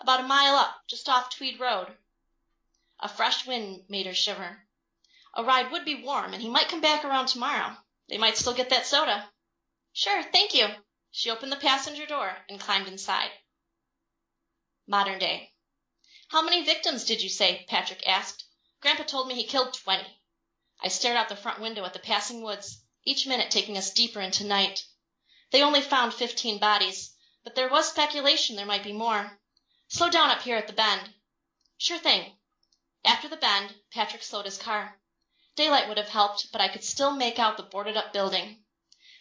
About 0.00 0.20
a 0.20 0.24
mile 0.24 0.54
up, 0.56 0.82
just 0.86 1.08
off 1.08 1.30
Tweed 1.30 1.58
Road. 1.58 1.96
A 3.00 3.08
fresh 3.08 3.46
wind 3.46 3.86
made 3.88 4.04
her 4.04 4.12
shiver. 4.12 4.66
A 5.32 5.42
ride 5.42 5.72
would 5.72 5.86
be 5.86 6.02
warm, 6.02 6.34
and 6.34 6.42
he 6.42 6.50
might 6.50 6.68
come 6.68 6.82
back 6.82 7.06
around 7.06 7.28
tomorrow. 7.28 7.74
They 8.10 8.18
might 8.18 8.36
still 8.36 8.52
get 8.52 8.68
that 8.68 8.84
soda. 8.84 9.30
Sure, 9.96 10.24
thank 10.24 10.54
you. 10.54 10.66
She 11.12 11.30
opened 11.30 11.52
the 11.52 11.56
passenger 11.56 12.04
door 12.04 12.36
and 12.48 12.58
climbed 12.58 12.88
inside. 12.88 13.30
Modern 14.88 15.20
day. 15.20 15.52
How 16.28 16.42
many 16.42 16.64
victims 16.64 17.04
did 17.04 17.22
you 17.22 17.28
say? 17.28 17.64
Patrick 17.68 18.04
asked. 18.04 18.44
Grandpa 18.80 19.04
told 19.04 19.28
me 19.28 19.36
he 19.36 19.46
killed 19.46 19.72
twenty. 19.72 20.20
I 20.82 20.88
stared 20.88 21.16
out 21.16 21.28
the 21.28 21.36
front 21.36 21.60
window 21.60 21.84
at 21.84 21.92
the 21.92 22.00
passing 22.00 22.42
woods, 22.42 22.82
each 23.04 23.28
minute 23.28 23.52
taking 23.52 23.78
us 23.78 23.92
deeper 23.92 24.20
into 24.20 24.44
night. 24.44 24.84
They 25.52 25.62
only 25.62 25.80
found 25.80 26.12
fifteen 26.12 26.58
bodies, 26.58 27.14
but 27.44 27.54
there 27.54 27.68
was 27.68 27.88
speculation 27.88 28.56
there 28.56 28.66
might 28.66 28.82
be 28.82 28.92
more. 28.92 29.38
Slow 29.86 30.10
down 30.10 30.28
up 30.28 30.42
here 30.42 30.56
at 30.56 30.66
the 30.66 30.72
bend. 30.72 31.14
Sure 31.78 31.98
thing. 31.98 32.36
After 33.04 33.28
the 33.28 33.36
bend, 33.36 33.72
Patrick 33.92 34.24
slowed 34.24 34.46
his 34.46 34.58
car. 34.58 34.98
Daylight 35.54 35.86
would 35.86 35.98
have 35.98 36.08
helped, 36.08 36.50
but 36.50 36.60
I 36.60 36.66
could 36.66 36.82
still 36.82 37.12
make 37.12 37.38
out 37.38 37.56
the 37.56 37.62
boarded 37.62 37.96
up 37.96 38.12
building. 38.12 38.63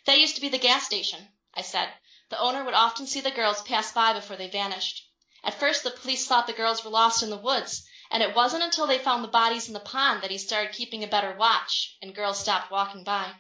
That 0.05 0.19
used 0.19 0.35
to 0.35 0.41
be 0.41 0.49
the 0.49 0.57
gas 0.57 0.85
station, 0.85 1.29
I 1.53 1.61
said. 1.61 1.93
The 2.29 2.39
owner 2.39 2.63
would 2.63 2.73
often 2.73 3.07
see 3.07 3.21
the 3.21 3.31
girls 3.31 3.61
pass 3.61 3.91
by 3.91 4.13
before 4.13 4.35
they 4.35 4.49
vanished. 4.49 5.07
At 5.43 5.59
first 5.59 5.83
the 5.83 5.91
police 5.91 6.25
thought 6.25 6.47
the 6.47 6.53
girls 6.53 6.83
were 6.83 6.89
lost 6.89 7.23
in 7.23 7.29
the 7.29 7.37
woods, 7.37 7.87
and 8.09 8.21
it 8.21 8.35
wasn't 8.35 8.63
until 8.63 8.87
they 8.87 8.99
found 8.99 9.23
the 9.23 9.29
bodies 9.29 9.67
in 9.67 9.73
the 9.73 9.79
pond 9.79 10.21
that 10.21 10.31
he 10.31 10.37
started 10.37 10.73
keeping 10.73 11.03
a 11.03 11.07
better 11.07 11.35
watch, 11.35 11.97
and 12.01 12.15
girls 12.15 12.39
stopped 12.39 12.71
walking 12.71 13.03
by. 13.03 13.33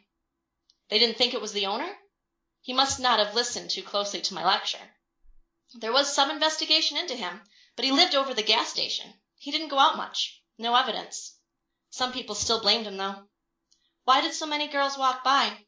They 0.89 0.99
didn't 0.99 1.17
think 1.17 1.33
it 1.33 1.41
was 1.41 1.53
the 1.53 1.65
owner? 1.65 1.97
He 2.61 2.71
must 2.71 2.99
not 2.99 3.19
have 3.19 3.35
listened 3.35 3.69
too 3.69 3.83
closely 3.83 4.21
to 4.21 4.33
my 4.33 4.45
lecture. 4.45 4.95
There 5.75 5.91
was 5.91 6.13
some 6.13 6.29
investigation 6.29 6.97
into 6.97 7.15
him, 7.15 7.41
but 7.75 7.83
he 7.83 7.91
lived 7.91 8.15
over 8.15 8.33
the 8.33 8.43
gas 8.43 8.69
station. 8.69 9.13
He 9.37 9.51
didn't 9.51 9.69
go 9.69 9.79
out 9.79 9.97
much. 9.97 10.41
No 10.57 10.75
evidence. 10.75 11.37
Some 11.89 12.13
people 12.13 12.35
still 12.35 12.61
blamed 12.61 12.85
him, 12.85 12.97
though. 12.97 13.27
Why 14.03 14.21
did 14.21 14.33
so 14.33 14.45
many 14.45 14.67
girls 14.67 14.97
walk 14.97 15.23
by? 15.23 15.62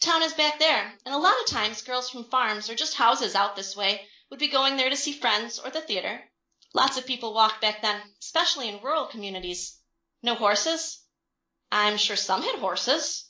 Town 0.00 0.22
is 0.22 0.32
back 0.32 0.58
there, 0.58 0.98
and 1.04 1.14
a 1.14 1.18
lot 1.18 1.38
of 1.40 1.46
times 1.46 1.82
girls 1.82 2.08
from 2.08 2.30
farms 2.30 2.70
or 2.70 2.74
just 2.74 2.94
houses 2.94 3.34
out 3.34 3.54
this 3.54 3.76
way 3.76 4.08
would 4.30 4.38
be 4.38 4.48
going 4.48 4.76
there 4.76 4.88
to 4.88 4.96
see 4.96 5.12
friends 5.12 5.58
or 5.58 5.68
the 5.68 5.82
theater. 5.82 6.26
Lots 6.72 6.96
of 6.96 7.06
people 7.06 7.34
walked 7.34 7.60
back 7.60 7.82
then, 7.82 8.14
especially 8.18 8.68
in 8.68 8.80
rural 8.80 9.06
communities. 9.06 9.78
No 10.22 10.34
horses? 10.34 11.02
I'm 11.70 11.98
sure 11.98 12.16
some 12.16 12.42
had 12.42 12.60
horses. 12.60 13.28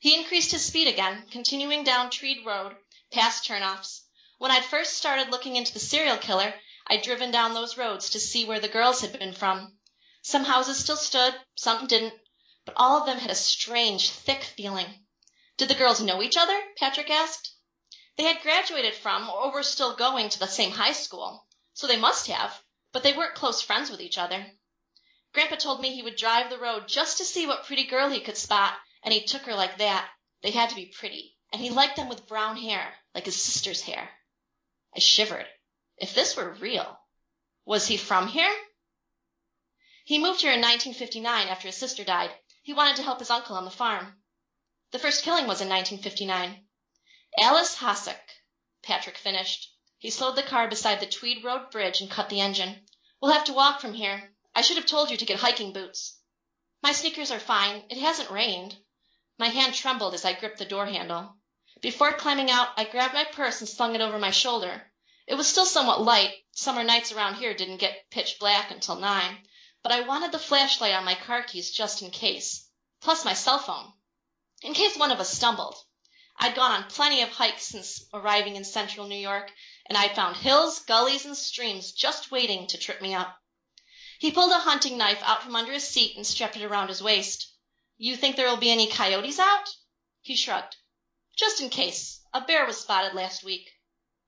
He 0.00 0.16
increased 0.18 0.50
his 0.50 0.64
speed 0.64 0.88
again, 0.88 1.28
continuing 1.30 1.84
down 1.84 2.10
Tweed 2.10 2.44
Road, 2.44 2.76
past 3.12 3.44
turnoffs. 3.44 4.02
When 4.38 4.50
I'd 4.50 4.64
first 4.64 4.94
started 4.94 5.30
looking 5.30 5.54
into 5.54 5.72
the 5.72 5.78
serial 5.78 6.16
killer, 6.16 6.52
I'd 6.88 7.02
driven 7.02 7.30
down 7.30 7.54
those 7.54 7.76
roads 7.76 8.10
to 8.10 8.18
see 8.18 8.44
where 8.44 8.58
the 8.58 8.66
girls 8.66 9.02
had 9.02 9.16
been 9.16 9.34
from. 9.34 9.78
Some 10.22 10.44
houses 10.44 10.78
still 10.78 10.96
stood, 10.96 11.40
some 11.54 11.86
didn't, 11.86 12.14
but 12.64 12.74
all 12.76 12.98
of 12.98 13.06
them 13.06 13.18
had 13.18 13.30
a 13.30 13.36
strange, 13.36 14.10
thick 14.10 14.42
feeling. 14.42 15.06
Did 15.58 15.68
the 15.68 15.74
girls 15.74 16.00
know 16.00 16.22
each 16.22 16.36
other? 16.36 16.56
Patrick 16.76 17.10
asked. 17.10 17.52
They 18.16 18.22
had 18.22 18.42
graduated 18.42 18.94
from, 18.94 19.28
or 19.28 19.50
were 19.50 19.64
still 19.64 19.96
going 19.96 20.28
to 20.28 20.38
the 20.38 20.46
same 20.46 20.70
high 20.70 20.92
school, 20.92 21.48
so 21.72 21.88
they 21.88 21.96
must 21.96 22.28
have, 22.28 22.62
but 22.92 23.02
they 23.02 23.12
weren't 23.12 23.34
close 23.34 23.60
friends 23.60 23.90
with 23.90 24.00
each 24.00 24.18
other. 24.18 24.52
Grandpa 25.32 25.56
told 25.56 25.80
me 25.80 25.92
he 25.92 26.02
would 26.02 26.14
drive 26.14 26.48
the 26.48 26.58
road 26.58 26.86
just 26.86 27.18
to 27.18 27.24
see 27.24 27.44
what 27.44 27.66
pretty 27.66 27.82
girl 27.82 28.08
he 28.08 28.20
could 28.20 28.36
spot, 28.36 28.78
and 29.02 29.12
he 29.12 29.24
took 29.24 29.42
her 29.42 29.54
like 29.56 29.78
that. 29.78 30.08
They 30.42 30.52
had 30.52 30.70
to 30.70 30.76
be 30.76 30.94
pretty, 30.96 31.36
and 31.52 31.60
he 31.60 31.70
liked 31.70 31.96
them 31.96 32.08
with 32.08 32.28
brown 32.28 32.56
hair, 32.56 32.94
like 33.12 33.24
his 33.24 33.42
sister's 33.42 33.82
hair. 33.82 34.10
I 34.94 35.00
shivered. 35.00 35.48
If 35.96 36.14
this 36.14 36.36
were 36.36 36.54
real, 36.54 37.00
was 37.64 37.88
he 37.88 37.96
from 37.96 38.28
here? 38.28 38.56
He 40.04 40.20
moved 40.20 40.40
here 40.40 40.52
in 40.52 40.60
1959 40.60 41.48
after 41.48 41.66
his 41.66 41.76
sister 41.76 42.04
died. 42.04 42.30
He 42.62 42.74
wanted 42.74 42.94
to 42.96 43.02
help 43.02 43.18
his 43.18 43.30
uncle 43.30 43.56
on 43.56 43.64
the 43.64 43.72
farm. 43.72 44.22
The 44.90 44.98
first 44.98 45.22
killing 45.22 45.46
was 45.46 45.60
in 45.60 45.68
1959. 45.68 46.66
Alice 47.38 47.76
Hasek, 47.76 48.20
Patrick 48.82 49.18
finished. 49.18 49.70
He 49.98 50.08
slowed 50.08 50.34
the 50.34 50.42
car 50.42 50.66
beside 50.66 51.00
the 51.00 51.06
Tweed 51.06 51.44
Road 51.44 51.70
bridge 51.70 52.00
and 52.00 52.10
cut 52.10 52.30
the 52.30 52.40
engine. 52.40 52.86
We'll 53.20 53.32
have 53.32 53.44
to 53.44 53.52
walk 53.52 53.82
from 53.82 53.92
here. 53.92 54.34
I 54.54 54.62
should 54.62 54.78
have 54.78 54.86
told 54.86 55.10
you 55.10 55.18
to 55.18 55.26
get 55.26 55.40
hiking 55.40 55.74
boots. 55.74 56.18
My 56.82 56.92
sneakers 56.92 57.30
are 57.30 57.38
fine. 57.38 57.84
It 57.90 57.98
hasn't 57.98 58.30
rained. 58.30 58.78
My 59.36 59.48
hand 59.48 59.74
trembled 59.74 60.14
as 60.14 60.24
I 60.24 60.32
gripped 60.32 60.56
the 60.56 60.64
door 60.64 60.86
handle. 60.86 61.36
Before 61.82 62.14
climbing 62.14 62.50
out, 62.50 62.70
I 62.78 62.84
grabbed 62.84 63.12
my 63.12 63.24
purse 63.24 63.60
and 63.60 63.68
slung 63.68 63.94
it 63.94 64.00
over 64.00 64.18
my 64.18 64.30
shoulder. 64.30 64.90
It 65.26 65.34
was 65.34 65.46
still 65.46 65.66
somewhat 65.66 66.00
light. 66.00 66.32
Summer 66.52 66.82
nights 66.82 67.12
around 67.12 67.34
here 67.34 67.52
didn't 67.52 67.76
get 67.76 68.08
pitch 68.08 68.38
black 68.38 68.70
until 68.70 68.96
nine, 68.96 69.46
but 69.82 69.92
I 69.92 70.00
wanted 70.00 70.32
the 70.32 70.38
flashlight 70.38 70.94
on 70.94 71.04
my 71.04 71.14
car 71.14 71.42
keys 71.42 71.70
just 71.70 72.00
in 72.00 72.10
case, 72.10 72.70
plus 73.02 73.26
my 73.26 73.34
cell 73.34 73.58
phone, 73.58 73.92
in 74.62 74.74
case 74.74 74.96
one 74.96 75.10
of 75.10 75.20
us 75.20 75.30
stumbled. 75.30 75.76
I'd 76.36 76.54
gone 76.54 76.72
on 76.72 76.90
plenty 76.90 77.22
of 77.22 77.30
hikes 77.30 77.64
since 77.64 78.04
arriving 78.12 78.56
in 78.56 78.64
central 78.64 79.06
New 79.06 79.16
York, 79.18 79.52
and 79.86 79.98
I'd 79.98 80.14
found 80.14 80.36
hills, 80.36 80.80
gullies, 80.80 81.24
and 81.24 81.36
streams 81.36 81.92
just 81.92 82.30
waiting 82.30 82.66
to 82.68 82.78
trip 82.78 83.00
me 83.00 83.14
up. 83.14 83.40
He 84.18 84.32
pulled 84.32 84.52
a 84.52 84.58
hunting 84.58 84.98
knife 84.98 85.22
out 85.22 85.42
from 85.42 85.54
under 85.54 85.72
his 85.72 85.86
seat 85.86 86.16
and 86.16 86.26
strapped 86.26 86.56
it 86.56 86.64
around 86.64 86.88
his 86.88 87.02
waist. 87.02 87.52
You 87.96 88.16
think 88.16 88.36
there 88.36 88.48
will 88.48 88.56
be 88.56 88.70
any 88.70 88.88
coyotes 88.88 89.38
out? 89.38 89.68
He 90.22 90.34
shrugged. 90.34 90.76
Just 91.36 91.60
in 91.60 91.70
case. 91.70 92.20
A 92.34 92.40
bear 92.40 92.66
was 92.66 92.80
spotted 92.80 93.14
last 93.14 93.42
week 93.42 93.70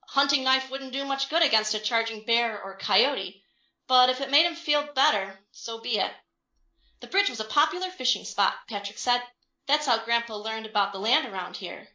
A 0.09 0.13
hunting 0.13 0.45
knife 0.45 0.71
wouldn't 0.71 0.93
do 0.93 1.05
much 1.05 1.29
good 1.29 1.43
against 1.43 1.75
a 1.75 1.81
charging 1.81 2.25
bear 2.25 2.63
or 2.63 2.79
coyote, 2.79 3.43
but 3.87 4.09
if 4.11 4.21
it 4.21 4.31
made 4.31 4.47
him 4.47 4.55
feel 4.55 4.93
better, 4.95 5.41
so 5.51 5.81
be 5.81 5.99
it. 5.99 6.13
The 7.01 7.09
bridge 7.09 7.31
was 7.31 7.41
a 7.41 7.45
popular 7.45 7.91
fishing 7.91 8.25
spot, 8.25 8.55
Patrick 8.69 8.99
said. 8.99 9.23
That's 9.67 9.87
how 9.87 10.05
Grandpa 10.05 10.37
learned 10.37 10.67
about 10.67 10.93
the 10.93 10.99
land 10.99 11.27
around 11.27 11.57
here. 11.57 11.89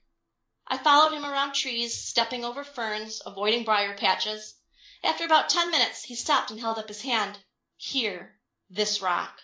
I 0.68 0.78
followed 0.78 1.14
him 1.14 1.26
around 1.26 1.54
trees, 1.54 2.08
stepping 2.08 2.44
over 2.44 2.64
ferns, 2.64 3.22
avoiding 3.26 3.64
briar 3.64 3.96
patches. 3.96 4.56
After 5.04 5.26
about 5.26 5.50
ten 5.50 5.70
minutes 5.72 6.04
he 6.04 6.16
stopped 6.16 6.52
and 6.52 6.60
held 6.60 6.80
up 6.80 6.88
his 6.88 7.02
hand. 7.02 7.38
Here, 7.78 8.40
this 8.70 9.02
rock. 9.02 9.42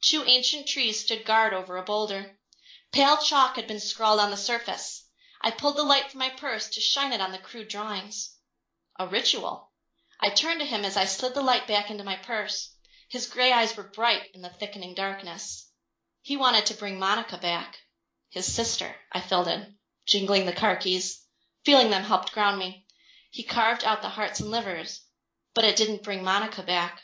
Two 0.00 0.24
ancient 0.24 0.68
trees 0.68 1.00
stood 1.00 1.24
guard 1.24 1.52
over 1.52 1.76
a 1.76 1.82
boulder. 1.82 2.38
Pale 2.92 3.18
chalk 3.18 3.56
had 3.56 3.66
been 3.66 3.80
scrawled 3.80 4.20
on 4.20 4.30
the 4.30 4.36
surface. 4.36 5.04
I 5.40 5.50
pulled 5.50 5.76
the 5.76 5.82
light 5.82 6.10
from 6.10 6.20
my 6.20 6.30
purse 6.30 6.68
to 6.70 6.80
shine 6.80 7.12
it 7.12 7.20
on 7.20 7.32
the 7.32 7.38
crude 7.38 7.68
drawings. 7.68 8.36
A 8.96 9.06
ritual. 9.06 9.70
I 10.20 10.30
turned 10.30 10.60
to 10.60 10.66
him 10.66 10.84
as 10.84 10.96
I 10.96 11.04
slid 11.04 11.34
the 11.34 11.42
light 11.42 11.66
back 11.66 11.90
into 11.90 12.04
my 12.04 12.16
purse. 12.16 12.74
His 13.08 13.26
gray 13.26 13.52
eyes 13.52 13.76
were 13.76 13.84
bright 13.84 14.30
in 14.34 14.42
the 14.42 14.50
thickening 14.50 14.94
darkness. 14.94 15.67
He 16.28 16.36
wanted 16.36 16.66
to 16.66 16.74
bring 16.74 16.98
Monica 16.98 17.38
back. 17.38 17.78
His 18.28 18.44
sister, 18.44 18.94
I 19.10 19.22
filled 19.22 19.48
in, 19.48 19.78
jingling 20.06 20.44
the 20.44 20.52
car 20.52 20.76
keys. 20.76 21.24
Feeling 21.64 21.88
them 21.88 22.02
helped 22.02 22.32
ground 22.32 22.58
me. 22.58 22.84
He 23.30 23.42
carved 23.42 23.82
out 23.82 24.02
the 24.02 24.10
hearts 24.10 24.38
and 24.38 24.50
livers, 24.50 25.00
but 25.54 25.64
it 25.64 25.76
didn't 25.76 26.02
bring 26.02 26.22
Monica 26.22 26.62
back. 26.62 27.00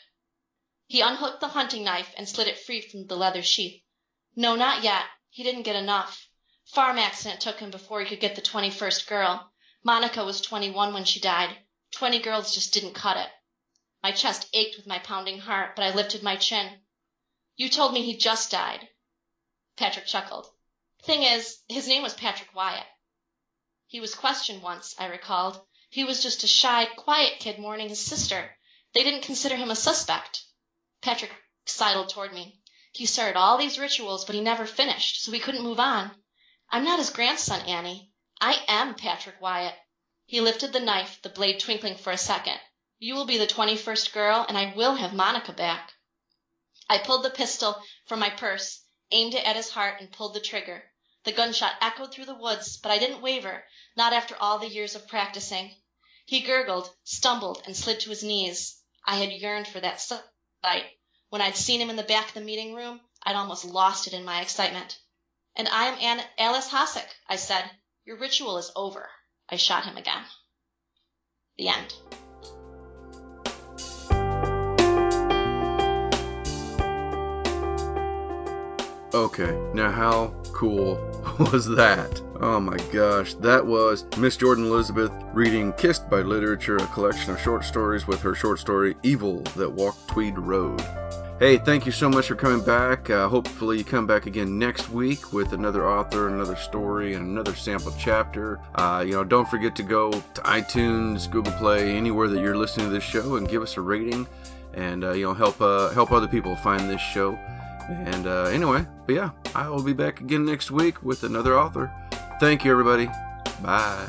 He 0.85 1.01
unhooked 1.01 1.39
the 1.39 1.47
hunting 1.47 1.83
knife 1.83 2.13
and 2.15 2.29
slid 2.29 2.47
it 2.47 2.59
free 2.59 2.81
from 2.81 3.07
the 3.07 3.15
leather 3.15 3.41
sheath. 3.41 3.81
No, 4.35 4.55
not 4.55 4.83
yet. 4.83 5.05
He 5.31 5.41
didn't 5.41 5.63
get 5.63 5.75
enough. 5.75 6.27
Farm 6.65 6.99
accident 6.99 7.41
took 7.41 7.57
him 7.57 7.71
before 7.71 8.01
he 8.01 8.07
could 8.07 8.19
get 8.19 8.35
the 8.35 8.43
twenty-first 8.43 9.07
girl. 9.07 9.51
Monica 9.83 10.23
was 10.23 10.39
twenty-one 10.39 10.93
when 10.93 11.05
she 11.05 11.19
died. 11.19 11.49
Twenty 11.89 12.19
girls 12.19 12.53
just 12.53 12.75
didn't 12.75 12.93
cut 12.93 13.17
it. 13.17 13.29
My 14.03 14.11
chest 14.11 14.47
ached 14.53 14.77
with 14.77 14.85
my 14.85 14.99
pounding 14.99 15.39
heart, 15.39 15.75
but 15.75 15.83
I 15.83 15.95
lifted 15.95 16.21
my 16.21 16.35
chin. 16.35 16.69
You 17.55 17.69
told 17.69 17.91
me 17.91 18.03
he 18.03 18.17
just 18.17 18.51
died. 18.51 18.87
Patrick 19.77 20.05
chuckled. 20.05 20.49
Thing 21.03 21.23
is, 21.23 21.59
his 21.67 21.87
name 21.87 22.01
was 22.01 22.13
Patrick 22.13 22.53
Wyatt. 22.55 22.87
He 23.87 23.99
was 23.99 24.15
questioned 24.15 24.61
once, 24.61 24.95
I 24.97 25.05
recalled. 25.05 25.59
He 25.89 26.03
was 26.03 26.23
just 26.23 26.43
a 26.43 26.47
shy, 26.47 26.85
quiet 26.85 27.39
kid 27.39 27.59
mourning 27.59 27.89
his 27.89 28.05
sister. 28.05 28.57
They 28.93 29.03
didn't 29.03 29.23
consider 29.23 29.55
him 29.55 29.69
a 29.71 29.75
suspect. 29.75 30.43
Patrick 31.01 31.31
sidled 31.65 32.09
toward 32.09 32.33
me. 32.33 32.61
He 32.93 33.05
started 33.05 33.37
all 33.37 33.57
these 33.57 33.77
rituals, 33.77 34.23
but 34.23 34.35
he 34.35 34.41
never 34.41 34.65
finished, 34.65 35.21
so 35.21 35.31
we 35.31 35.39
couldn't 35.39 35.63
move 35.63 35.79
on. 35.79 36.15
I'm 36.69 36.85
not 36.85 36.99
his 36.99 37.09
grandson, 37.09 37.61
Annie. 37.67 38.11
I 38.39 38.63
am 38.67 38.95
Patrick 38.95 39.39
Wyatt." 39.41 39.75
He 40.25 40.39
lifted 40.39 40.71
the 40.71 40.79
knife, 40.79 41.21
the 41.21 41.29
blade 41.29 41.59
twinkling 41.59 41.97
for 41.97 42.11
a 42.11 42.17
second. 42.17 42.59
"You 42.97 43.15
will 43.15 43.25
be 43.25 43.37
the 43.37 43.47
twenty 43.47 43.75
first 43.75 44.13
girl, 44.13 44.45
and 44.47 44.57
I 44.57 44.73
will 44.73 44.95
have 44.95 45.13
Monica 45.13 45.51
back." 45.51 45.93
I 46.89 46.97
pulled 46.99 47.23
the 47.23 47.29
pistol 47.29 47.83
from 48.05 48.19
my 48.19 48.29
purse, 48.29 48.81
aimed 49.11 49.33
it 49.33 49.45
at 49.45 49.55
his 49.55 49.69
heart, 49.69 49.99
and 49.99 50.11
pulled 50.11 50.33
the 50.33 50.39
trigger. 50.39 50.83
The 51.23 51.31
gunshot 51.31 51.73
echoed 51.81 52.13
through 52.13 52.25
the 52.25 52.35
woods, 52.35 52.77
but 52.77 52.91
I 52.91 52.99
didn't 52.99 53.21
waver, 53.21 53.65
not 53.95 54.13
after 54.13 54.35
all 54.35 54.59
the 54.59 54.67
years 54.67 54.95
of 54.95 55.07
practicing. 55.07 55.75
He 56.25 56.41
gurgled, 56.41 56.89
stumbled, 57.03 57.63
and 57.65 57.75
slid 57.75 57.99
to 58.01 58.09
his 58.09 58.23
knees. 58.23 58.81
I 59.05 59.17
had 59.17 59.31
yearned 59.31 59.67
for 59.67 59.79
that 59.79 60.01
sight. 60.01 60.85
When 61.29 61.41
I'd 61.41 61.55
seen 61.55 61.81
him 61.81 61.89
in 61.89 61.95
the 61.95 62.03
back 62.03 62.29
of 62.29 62.33
the 62.33 62.41
meeting 62.41 62.73
room, 62.73 63.01
I'd 63.23 63.35
almost 63.35 63.65
lost 63.65 64.07
it 64.07 64.13
in 64.13 64.23
my 64.23 64.41
excitement. 64.41 64.99
"And 65.55 65.67
I 65.67 65.85
am 65.85 65.99
An- 65.99 66.29
Alice 66.37 66.69
Hasek," 66.69 67.09
I 67.27 67.35
said. 67.35 67.69
"Your 68.05 68.17
ritual 68.17 68.57
is 68.57 68.71
over." 68.75 69.09
I 69.49 69.57
shot 69.57 69.85
him 69.85 69.97
again. 69.97 70.25
The 71.57 71.69
end. 71.69 71.93
Okay, 79.15 79.57
now 79.73 79.89
how 79.91 80.33
cool 80.51 80.95
was 81.39 81.69
that? 81.69 82.21
Oh 82.41 82.59
my 82.59 82.75
gosh, 82.91 83.33
that 83.35 83.65
was 83.65 84.05
Miss 84.17 84.35
Jordan 84.35 84.65
Elizabeth 84.65 85.09
reading 85.31 85.71
Kissed 85.77 86.09
by 86.09 86.19
Literature, 86.19 86.75
a 86.75 86.87
collection 86.87 87.31
of 87.31 87.39
short 87.39 87.63
stories 87.63 88.07
with 88.07 88.19
her 88.19 88.35
short 88.35 88.59
story 88.59 88.93
Evil 89.03 89.39
That 89.55 89.71
Walked 89.71 90.05
Tweed 90.09 90.37
Road. 90.37 90.81
Hey, 91.39 91.59
thank 91.59 91.85
you 91.85 91.93
so 91.93 92.09
much 92.09 92.27
for 92.27 92.35
coming 92.35 92.61
back. 92.65 93.09
Uh, 93.09 93.29
hopefully, 93.29 93.77
you 93.77 93.85
come 93.85 94.05
back 94.05 94.25
again 94.25 94.59
next 94.59 94.89
week 94.89 95.31
with 95.31 95.53
another 95.53 95.87
author, 95.87 96.27
another 96.27 96.57
story, 96.57 97.13
and 97.13 97.25
another 97.25 97.55
sample 97.55 97.95
chapter. 97.97 98.59
Uh, 98.75 99.01
you 99.07 99.13
know, 99.13 99.23
don't 99.23 99.47
forget 99.47 99.77
to 99.77 99.83
go 99.83 100.11
to 100.11 100.41
iTunes, 100.41 101.31
Google 101.31 101.53
Play, 101.53 101.95
anywhere 101.95 102.27
that 102.27 102.41
you're 102.41 102.57
listening 102.57 102.87
to 102.87 102.91
this 102.91 103.05
show, 103.05 103.37
and 103.37 103.47
give 103.47 103.61
us 103.61 103.77
a 103.77 103.81
rating, 103.81 104.27
and 104.73 105.05
uh, 105.05 105.13
you 105.13 105.23
know, 105.23 105.33
help 105.33 105.61
uh, 105.61 105.91
help 105.91 106.11
other 106.11 106.27
people 106.27 106.53
find 106.57 106.89
this 106.89 106.99
show. 106.99 107.39
And 107.87 108.27
uh, 108.27 108.45
anyway, 108.45 108.85
but 109.05 109.15
yeah, 109.15 109.31
I 109.53 109.69
will 109.69 109.83
be 109.83 109.93
back 109.93 110.21
again 110.21 110.45
next 110.45 110.71
week 110.71 111.03
with 111.03 111.23
another 111.23 111.57
author. 111.57 111.91
Thank 112.39 112.65
you, 112.65 112.71
everybody. 112.71 113.07
Bye. 113.61 114.07